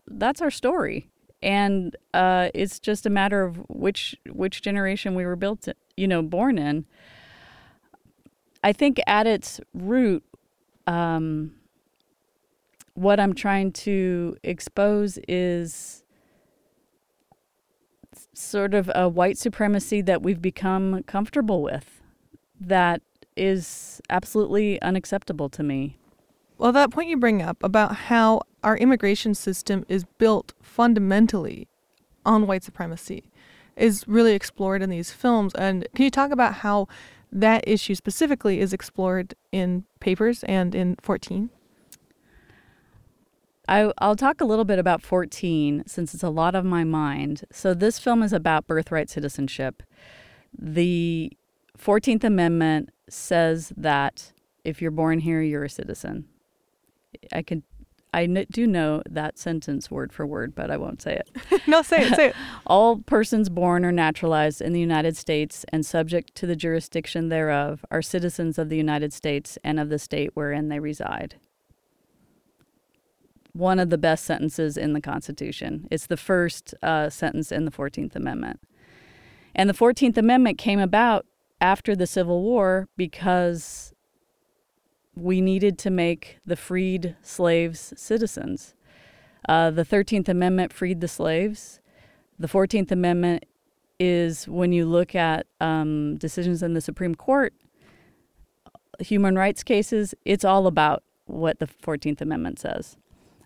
That's 0.07 0.41
our 0.41 0.51
story 0.51 1.11
and 1.41 1.95
uh, 2.13 2.49
it's 2.53 2.79
just 2.79 3.05
a 3.05 3.09
matter 3.09 3.43
of 3.43 3.57
which 3.67 4.15
which 4.29 4.61
generation 4.61 5.15
we 5.15 5.25
were 5.25 5.35
built, 5.35 5.67
you 5.97 6.07
know, 6.07 6.21
born 6.21 6.57
in. 6.57 6.85
I 8.63 8.73
think 8.73 8.99
at 9.07 9.25
its 9.25 9.59
root, 9.73 10.23
um, 10.85 11.53
what 12.93 13.19
I'm 13.19 13.33
trying 13.33 13.71
to 13.71 14.37
expose 14.43 15.17
is 15.27 16.03
sort 18.33 18.73
of 18.73 18.91
a 18.93 19.09
white 19.09 19.37
supremacy 19.37 20.01
that 20.01 20.21
we've 20.21 20.41
become 20.41 21.01
comfortable 21.03 21.63
with, 21.63 22.01
that 22.59 23.01
is 23.35 23.99
absolutely 24.09 24.79
unacceptable 24.81 25.49
to 25.49 25.63
me. 25.63 25.97
Well, 26.61 26.71
that 26.73 26.91
point 26.91 27.09
you 27.09 27.17
bring 27.17 27.41
up 27.41 27.63
about 27.63 27.95
how 27.95 28.41
our 28.63 28.77
immigration 28.77 29.33
system 29.33 29.83
is 29.89 30.05
built 30.19 30.53
fundamentally 30.61 31.67
on 32.23 32.45
white 32.45 32.63
supremacy 32.63 33.31
is 33.75 34.07
really 34.07 34.33
explored 34.33 34.83
in 34.83 34.91
these 34.91 35.09
films. 35.09 35.55
And 35.55 35.87
can 35.95 36.05
you 36.05 36.11
talk 36.11 36.29
about 36.29 36.53
how 36.53 36.87
that 37.31 37.63
issue 37.65 37.95
specifically 37.95 38.59
is 38.59 38.73
explored 38.73 39.33
in 39.51 39.85
papers 39.99 40.43
and 40.43 40.75
in 40.75 40.97
14? 41.01 41.49
I, 43.67 43.91
will 43.99 44.15
talk 44.15 44.39
a 44.39 44.45
little 44.45 44.65
bit 44.65 44.77
about 44.77 45.01
14 45.01 45.85
since 45.87 46.13
it's 46.13 46.21
a 46.21 46.29
lot 46.29 46.53
of 46.53 46.63
my 46.63 46.83
mind. 46.83 47.43
So, 47.51 47.73
this 47.73 47.97
film 47.97 48.21
is 48.21 48.33
about 48.33 48.67
birthright 48.67 49.09
citizenship. 49.09 49.81
The 50.55 51.35
14th 51.75 52.23
Amendment 52.23 52.91
says 53.09 53.73
that 53.75 54.31
if 54.63 54.79
you're 54.79 54.91
born 54.91 55.21
here, 55.21 55.41
you're 55.41 55.63
a 55.63 55.69
citizen. 55.69 56.27
I 57.31 57.41
can 57.41 57.63
I 58.13 58.25
do 58.25 58.67
know 58.67 59.01
that 59.09 59.37
sentence 59.37 59.89
word 59.89 60.11
for 60.11 60.25
word, 60.25 60.53
but 60.53 60.69
I 60.69 60.75
won't 60.75 61.01
say 61.01 61.15
it. 61.15 61.61
no, 61.67 61.81
say 61.81 62.07
it, 62.07 62.15
say 62.15 62.27
it. 62.27 62.35
All 62.67 62.97
persons 62.97 63.47
born 63.47 63.85
or 63.85 63.91
naturalized 63.91 64.61
in 64.61 64.73
the 64.73 64.81
United 64.81 65.15
States 65.15 65.65
and 65.69 65.85
subject 65.85 66.35
to 66.35 66.45
the 66.45 66.55
jurisdiction 66.55 67.29
thereof 67.29 67.85
are 67.89 68.01
citizens 68.01 68.57
of 68.57 68.67
the 68.67 68.75
United 68.75 69.13
States 69.13 69.57
and 69.63 69.79
of 69.79 69.87
the 69.87 69.99
state 69.99 70.31
wherein 70.33 70.67
they 70.67 70.79
reside. 70.79 71.35
One 73.53 73.79
of 73.79 73.89
the 73.89 73.97
best 73.97 74.25
sentences 74.25 74.75
in 74.77 74.91
the 74.91 75.01
Constitution. 75.01 75.87
It's 75.89 76.07
the 76.07 76.17
first 76.17 76.73
uh, 76.83 77.09
sentence 77.09 77.51
in 77.51 77.63
the 77.63 77.71
14th 77.71 78.15
Amendment. 78.15 78.59
And 79.55 79.69
the 79.69 79.73
14th 79.73 80.17
Amendment 80.17 80.57
came 80.57 80.79
about 80.79 81.25
after 81.61 81.95
the 81.95 82.07
Civil 82.07 82.41
War 82.41 82.89
because 82.97 83.90
we 85.15 85.41
needed 85.41 85.77
to 85.79 85.89
make 85.89 86.37
the 86.45 86.55
freed 86.55 87.15
slaves 87.21 87.93
citizens. 87.95 88.75
Uh, 89.47 89.71
the 89.71 89.83
13th 89.83 90.29
Amendment 90.29 90.71
freed 90.71 91.01
the 91.01 91.07
slaves. 91.07 91.79
The 92.39 92.47
14th 92.47 92.91
Amendment 92.91 93.45
is 93.99 94.47
when 94.47 94.71
you 94.71 94.85
look 94.85 95.13
at 95.13 95.45
um, 95.59 96.17
decisions 96.17 96.63
in 96.63 96.73
the 96.73 96.81
Supreme 96.81 97.15
Court, 97.15 97.53
human 98.99 99.35
rights 99.35 99.63
cases, 99.63 100.13
it's 100.25 100.45
all 100.45 100.67
about 100.67 101.03
what 101.25 101.59
the 101.59 101.67
14th 101.67 102.21
Amendment 102.21 102.59
says. 102.59 102.97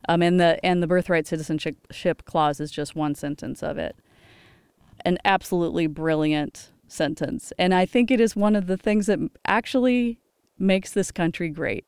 Um, 0.07 0.21
and 0.21 0.39
the 0.39 0.63
and 0.63 0.83
the 0.83 0.87
birthright 0.87 1.25
citizenship 1.25 2.25
clause 2.25 2.59
is 2.59 2.71
just 2.71 2.95
one 2.95 3.15
sentence 3.15 3.63
of 3.63 3.77
it. 3.77 3.95
An 5.03 5.17
absolutely 5.25 5.87
brilliant 5.87 6.71
sentence. 6.87 7.51
And 7.57 7.73
I 7.73 7.85
think 7.85 8.11
it 8.11 8.21
is 8.21 8.35
one 8.35 8.55
of 8.55 8.67
the 8.67 8.77
things 8.77 9.07
that 9.07 9.19
actually 9.47 10.19
makes 10.57 10.91
this 10.91 11.11
country 11.11 11.49
great. 11.49 11.85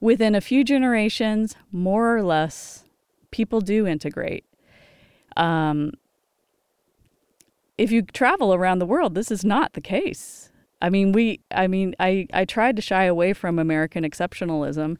Within 0.00 0.34
a 0.34 0.40
few 0.40 0.64
generations, 0.64 1.56
more 1.72 2.16
or 2.16 2.22
less, 2.22 2.84
people 3.30 3.60
do 3.60 3.86
integrate. 3.86 4.44
Um, 5.36 5.92
if 7.76 7.92
you 7.92 8.02
travel 8.02 8.54
around 8.54 8.78
the 8.78 8.86
world, 8.86 9.14
this 9.14 9.30
is 9.30 9.44
not 9.44 9.72
the 9.72 9.80
case. 9.80 10.50
I 10.80 10.90
mean, 10.90 11.12
we, 11.12 11.40
I 11.50 11.66
mean, 11.66 11.94
I, 11.98 12.26
I 12.32 12.44
tried 12.44 12.76
to 12.76 12.82
shy 12.82 13.04
away 13.04 13.32
from 13.32 13.58
American 13.58 14.04
exceptionalism. 14.04 14.96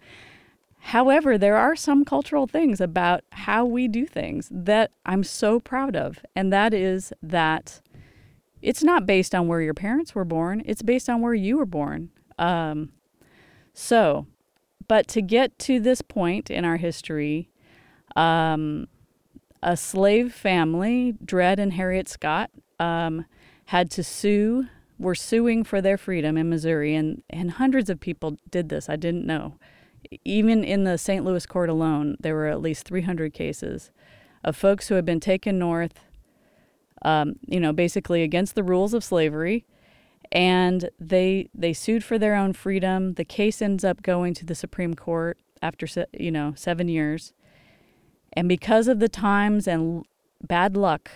However, 0.80 1.36
there 1.36 1.56
are 1.56 1.76
some 1.76 2.04
cultural 2.04 2.46
things 2.46 2.80
about 2.80 3.22
how 3.32 3.64
we 3.64 3.88
do 3.88 4.06
things 4.06 4.48
that 4.50 4.92
I'm 5.04 5.24
so 5.24 5.60
proud 5.60 5.96
of. 5.96 6.24
And 6.34 6.52
that 6.52 6.72
is 6.72 7.12
that 7.22 7.80
it's 8.62 8.82
not 8.82 9.06
based 9.06 9.34
on 9.34 9.46
where 9.48 9.60
your 9.60 9.74
parents 9.74 10.14
were 10.14 10.24
born, 10.24 10.62
it's 10.64 10.82
based 10.82 11.08
on 11.08 11.20
where 11.20 11.34
you 11.34 11.58
were 11.58 11.66
born. 11.66 12.10
Um, 12.38 12.92
so, 13.78 14.26
but 14.88 15.06
to 15.08 15.22
get 15.22 15.56
to 15.60 15.78
this 15.78 16.02
point 16.02 16.50
in 16.50 16.64
our 16.64 16.78
history, 16.78 17.48
um, 18.16 18.88
a 19.62 19.76
slave 19.76 20.34
family, 20.34 21.14
Dred 21.24 21.60
and 21.60 21.74
Harriet 21.74 22.08
Scott, 22.08 22.50
um, 22.80 23.24
had 23.66 23.88
to 23.92 24.02
sue, 24.02 24.66
were 24.98 25.14
suing 25.14 25.62
for 25.62 25.80
their 25.80 25.96
freedom 25.96 26.36
in 26.36 26.48
Missouri, 26.48 26.96
and, 26.96 27.22
and 27.30 27.52
hundreds 27.52 27.88
of 27.88 28.00
people 28.00 28.36
did 28.50 28.68
this. 28.68 28.88
I 28.88 28.96
didn't 28.96 29.24
know. 29.24 29.54
Even 30.24 30.64
in 30.64 30.82
the 30.82 30.98
St. 30.98 31.24
Louis 31.24 31.46
court 31.46 31.70
alone, 31.70 32.16
there 32.18 32.34
were 32.34 32.48
at 32.48 32.60
least 32.60 32.84
300 32.84 33.32
cases 33.32 33.92
of 34.42 34.56
folks 34.56 34.88
who 34.88 34.96
had 34.96 35.04
been 35.04 35.20
taken 35.20 35.56
north, 35.56 36.00
um, 37.02 37.36
you 37.46 37.60
know, 37.60 37.72
basically 37.72 38.24
against 38.24 38.56
the 38.56 38.64
rules 38.64 38.92
of 38.92 39.04
slavery, 39.04 39.64
and 40.32 40.90
they 40.98 41.48
they 41.54 41.72
sued 41.72 42.04
for 42.04 42.18
their 42.18 42.34
own 42.34 42.52
freedom. 42.52 43.14
The 43.14 43.24
case 43.24 43.62
ends 43.62 43.84
up 43.84 44.02
going 44.02 44.34
to 44.34 44.44
the 44.44 44.54
Supreme 44.54 44.94
Court 44.94 45.38
after 45.62 45.86
you 46.12 46.30
know 46.30 46.52
seven 46.56 46.88
years, 46.88 47.32
and 48.32 48.48
because 48.48 48.88
of 48.88 48.98
the 48.98 49.08
times 49.08 49.66
and 49.66 50.04
bad 50.46 50.76
luck, 50.76 51.10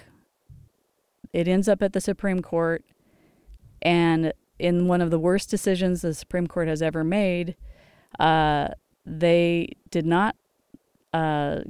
it 1.33 1.46
ends 1.48 1.68
up 1.68 1.83
at 1.83 1.92
the 1.92 2.01
Supreme 2.01 2.40
Court, 2.40 2.85
and 3.81 4.33
in 4.59 4.87
one 4.88 5.01
of 5.01 5.11
the 5.11 5.18
worst 5.18 5.51
decisions 5.51 6.03
the 6.03 6.14
Supreme 6.14 6.46
Court 6.46 6.68
has 6.68 6.83
ever 6.83 7.05
made, 7.05 7.57
uh, 8.18 8.68
they 9.05 9.68
did 9.90 10.07
not 10.07 10.37
uh, 11.12 11.61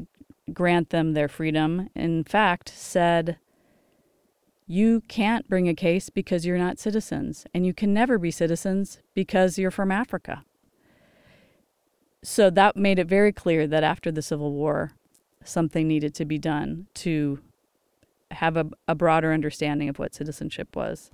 grant 0.53 0.91
them 0.91 1.15
their 1.15 1.29
freedom. 1.29 1.89
In 1.95 2.25
fact, 2.25 2.69
said 2.69 3.39
you 4.67 5.03
can't 5.09 5.49
bring 5.49 5.69
a 5.69 5.75
case 5.75 6.09
because 6.09 6.47
you're 6.47 6.59
not 6.59 6.79
citizens, 6.79 7.47
and 7.53 7.67
you 7.67 7.75
can 7.75 7.93
never 7.93 8.19
be 8.19 8.31
citizens 8.31 9.01
because 9.15 9.59
you're 9.59 9.71
from 9.71 9.91
Africa. 9.91 10.45
So 12.23 12.51
that 12.51 12.77
made 12.77 12.99
it 12.99 13.09
very 13.09 13.33
clear 13.33 13.67
that 13.67 13.83
after 13.83 14.13
the 14.13 14.23
Civil 14.23 14.53
War, 14.53 14.93
something 15.45 15.89
needed 15.89 16.15
to 16.15 16.25
be 16.25 16.39
done 16.39 16.87
to 16.95 17.41
have 18.31 18.57
a, 18.57 18.71
a 18.87 18.95
broader 18.95 19.33
understanding 19.33 19.89
of 19.89 19.99
what 19.99 20.15
citizenship 20.15 20.75
was. 20.75 21.11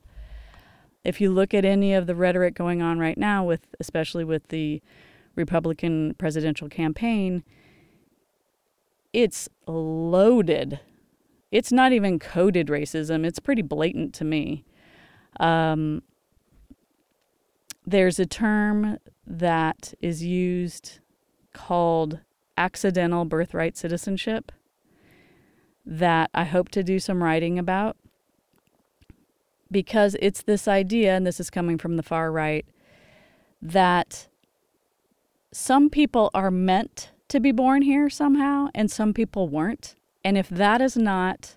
If 1.05 1.21
you 1.21 1.31
look 1.31 1.55
at 1.55 1.65
any 1.65 1.95
of 1.95 2.07
the 2.07 2.15
rhetoric 2.15 2.55
going 2.55 2.83
on 2.83 2.99
right 2.99 3.17
now, 3.17 3.45
with 3.45 3.67
especially 3.81 4.25
with 4.25 4.49
the 4.49 4.83
Republican 5.35 6.15
presidential 6.19 6.69
campaign, 6.69 7.43
it's 9.13 9.49
loaded 9.67 10.81
it's 11.51 11.73
not 11.73 11.93
even 11.93 12.19
coded 12.19 12.69
racism. 12.69 13.25
It's 13.25 13.39
pretty 13.39 13.63
blatant 13.63 14.15
to 14.15 14.25
me. 14.25 14.65
Um, 15.41 16.03
there's 17.87 18.19
a 18.19 18.27
term 18.27 18.99
that 19.27 19.95
is 20.01 20.23
used 20.23 20.99
called 21.55 22.21
accidental 22.57 23.25
birthright 23.25 23.77
citizenship 23.77 24.53
that 25.87 26.29
I 26.35 26.45
hope 26.45 26.69
to 26.71 26.83
do 26.83 26.99
some 26.99 27.23
writing 27.23 27.59
about 27.59 27.97
because 29.71 30.17
it's 30.21 30.43
this 30.43 30.67
idea, 30.67 31.15
and 31.15 31.27
this 31.27 31.41
is 31.41 31.51
coming 31.51 31.79
from 31.79 31.97
the 31.97 32.03
far 32.03 32.33
right, 32.33 32.67
that 33.61 34.29
some 35.53 35.91
people 35.91 36.31
are 36.35 36.51
meant 36.51 37.11
to 37.29 37.41
be 37.41 37.53
born 37.53 37.83
here 37.83 38.09
somehow 38.09 38.69
and 38.75 38.91
some 38.91 39.13
people 39.13 39.49
weren't. 39.49 39.95
And 40.25 40.37
if 40.37 40.49
that 40.49 40.81
is 40.81 40.97
not 40.97 41.57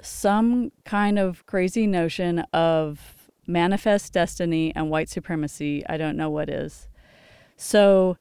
some 0.00 0.70
kind 0.84 1.18
of 1.18 1.44
crazy 1.46 1.86
notion 1.86 2.40
of 2.52 3.30
manifest 3.46 4.12
destiny 4.12 4.72
and 4.76 4.90
white 4.90 5.08
supremacy, 5.08 5.84
I 5.88 5.96
don't 5.96 6.16
know 6.16 6.30
what 6.30 6.48
is. 6.48 6.88
So 7.56 8.16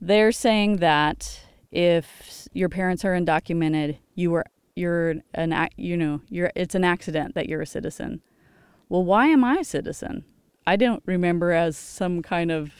they're 0.00 0.32
saying 0.32 0.78
that 0.78 1.40
if 1.70 2.48
your 2.52 2.68
parents 2.68 3.04
are 3.04 3.14
undocumented, 3.14 3.98
you 4.14 4.30
were 4.30 4.44
you're 4.76 5.16
an 5.34 5.68
you 5.76 5.96
know 5.96 6.20
you're 6.28 6.52
it's 6.54 6.74
an 6.74 6.84
accident 6.84 7.34
that 7.34 7.48
you're 7.48 7.62
a 7.62 7.66
citizen. 7.66 8.20
Well, 8.88 9.04
why 9.04 9.26
am 9.28 9.44
I 9.44 9.56
a 9.56 9.64
citizen? 9.64 10.24
I 10.66 10.76
don't 10.76 11.02
remember 11.06 11.52
as 11.52 11.76
some 11.76 12.22
kind 12.22 12.50
of 12.50 12.72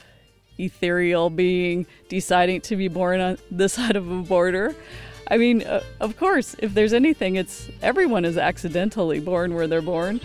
ethereal 0.64 1.30
being 1.30 1.86
deciding 2.08 2.60
to 2.62 2.76
be 2.76 2.88
born 2.88 3.20
on 3.20 3.38
this 3.50 3.72
side 3.78 3.96
of 3.96 4.10
a 4.10 4.22
border. 4.22 4.74
I 5.30 5.36
mean, 5.36 5.62
uh, 5.62 5.82
of 6.00 6.16
course, 6.16 6.56
if 6.58 6.74
there's 6.74 6.92
anything, 6.92 7.36
it's 7.36 7.70
everyone 7.82 8.24
is 8.24 8.36
accidentally 8.36 9.20
born 9.20 9.54
where 9.54 9.66
they're 9.66 9.80
born. 9.80 10.20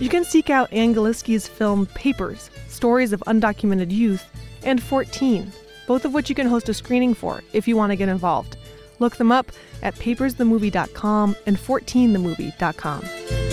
You 0.00 0.08
can 0.08 0.24
seek 0.24 0.50
out 0.50 0.72
Anne 0.72 0.92
Galisky's 0.92 1.46
film 1.46 1.86
Papers 1.86 2.50
Stories 2.66 3.12
of 3.12 3.22
Undocumented 3.28 3.92
Youth 3.92 4.26
and 4.64 4.82
14 4.82 5.52
both 5.86 6.04
of 6.04 6.14
which 6.14 6.28
you 6.28 6.34
can 6.34 6.46
host 6.46 6.68
a 6.68 6.74
screening 6.74 7.14
for 7.14 7.42
if 7.52 7.66
you 7.68 7.76
want 7.76 7.90
to 7.90 7.96
get 7.96 8.08
involved. 8.08 8.56
Look 8.98 9.16
them 9.16 9.32
up 9.32 9.50
at 9.82 9.94
papersthemovie.com 9.96 11.36
and 11.46 11.56
14themovie.com. 11.56 13.51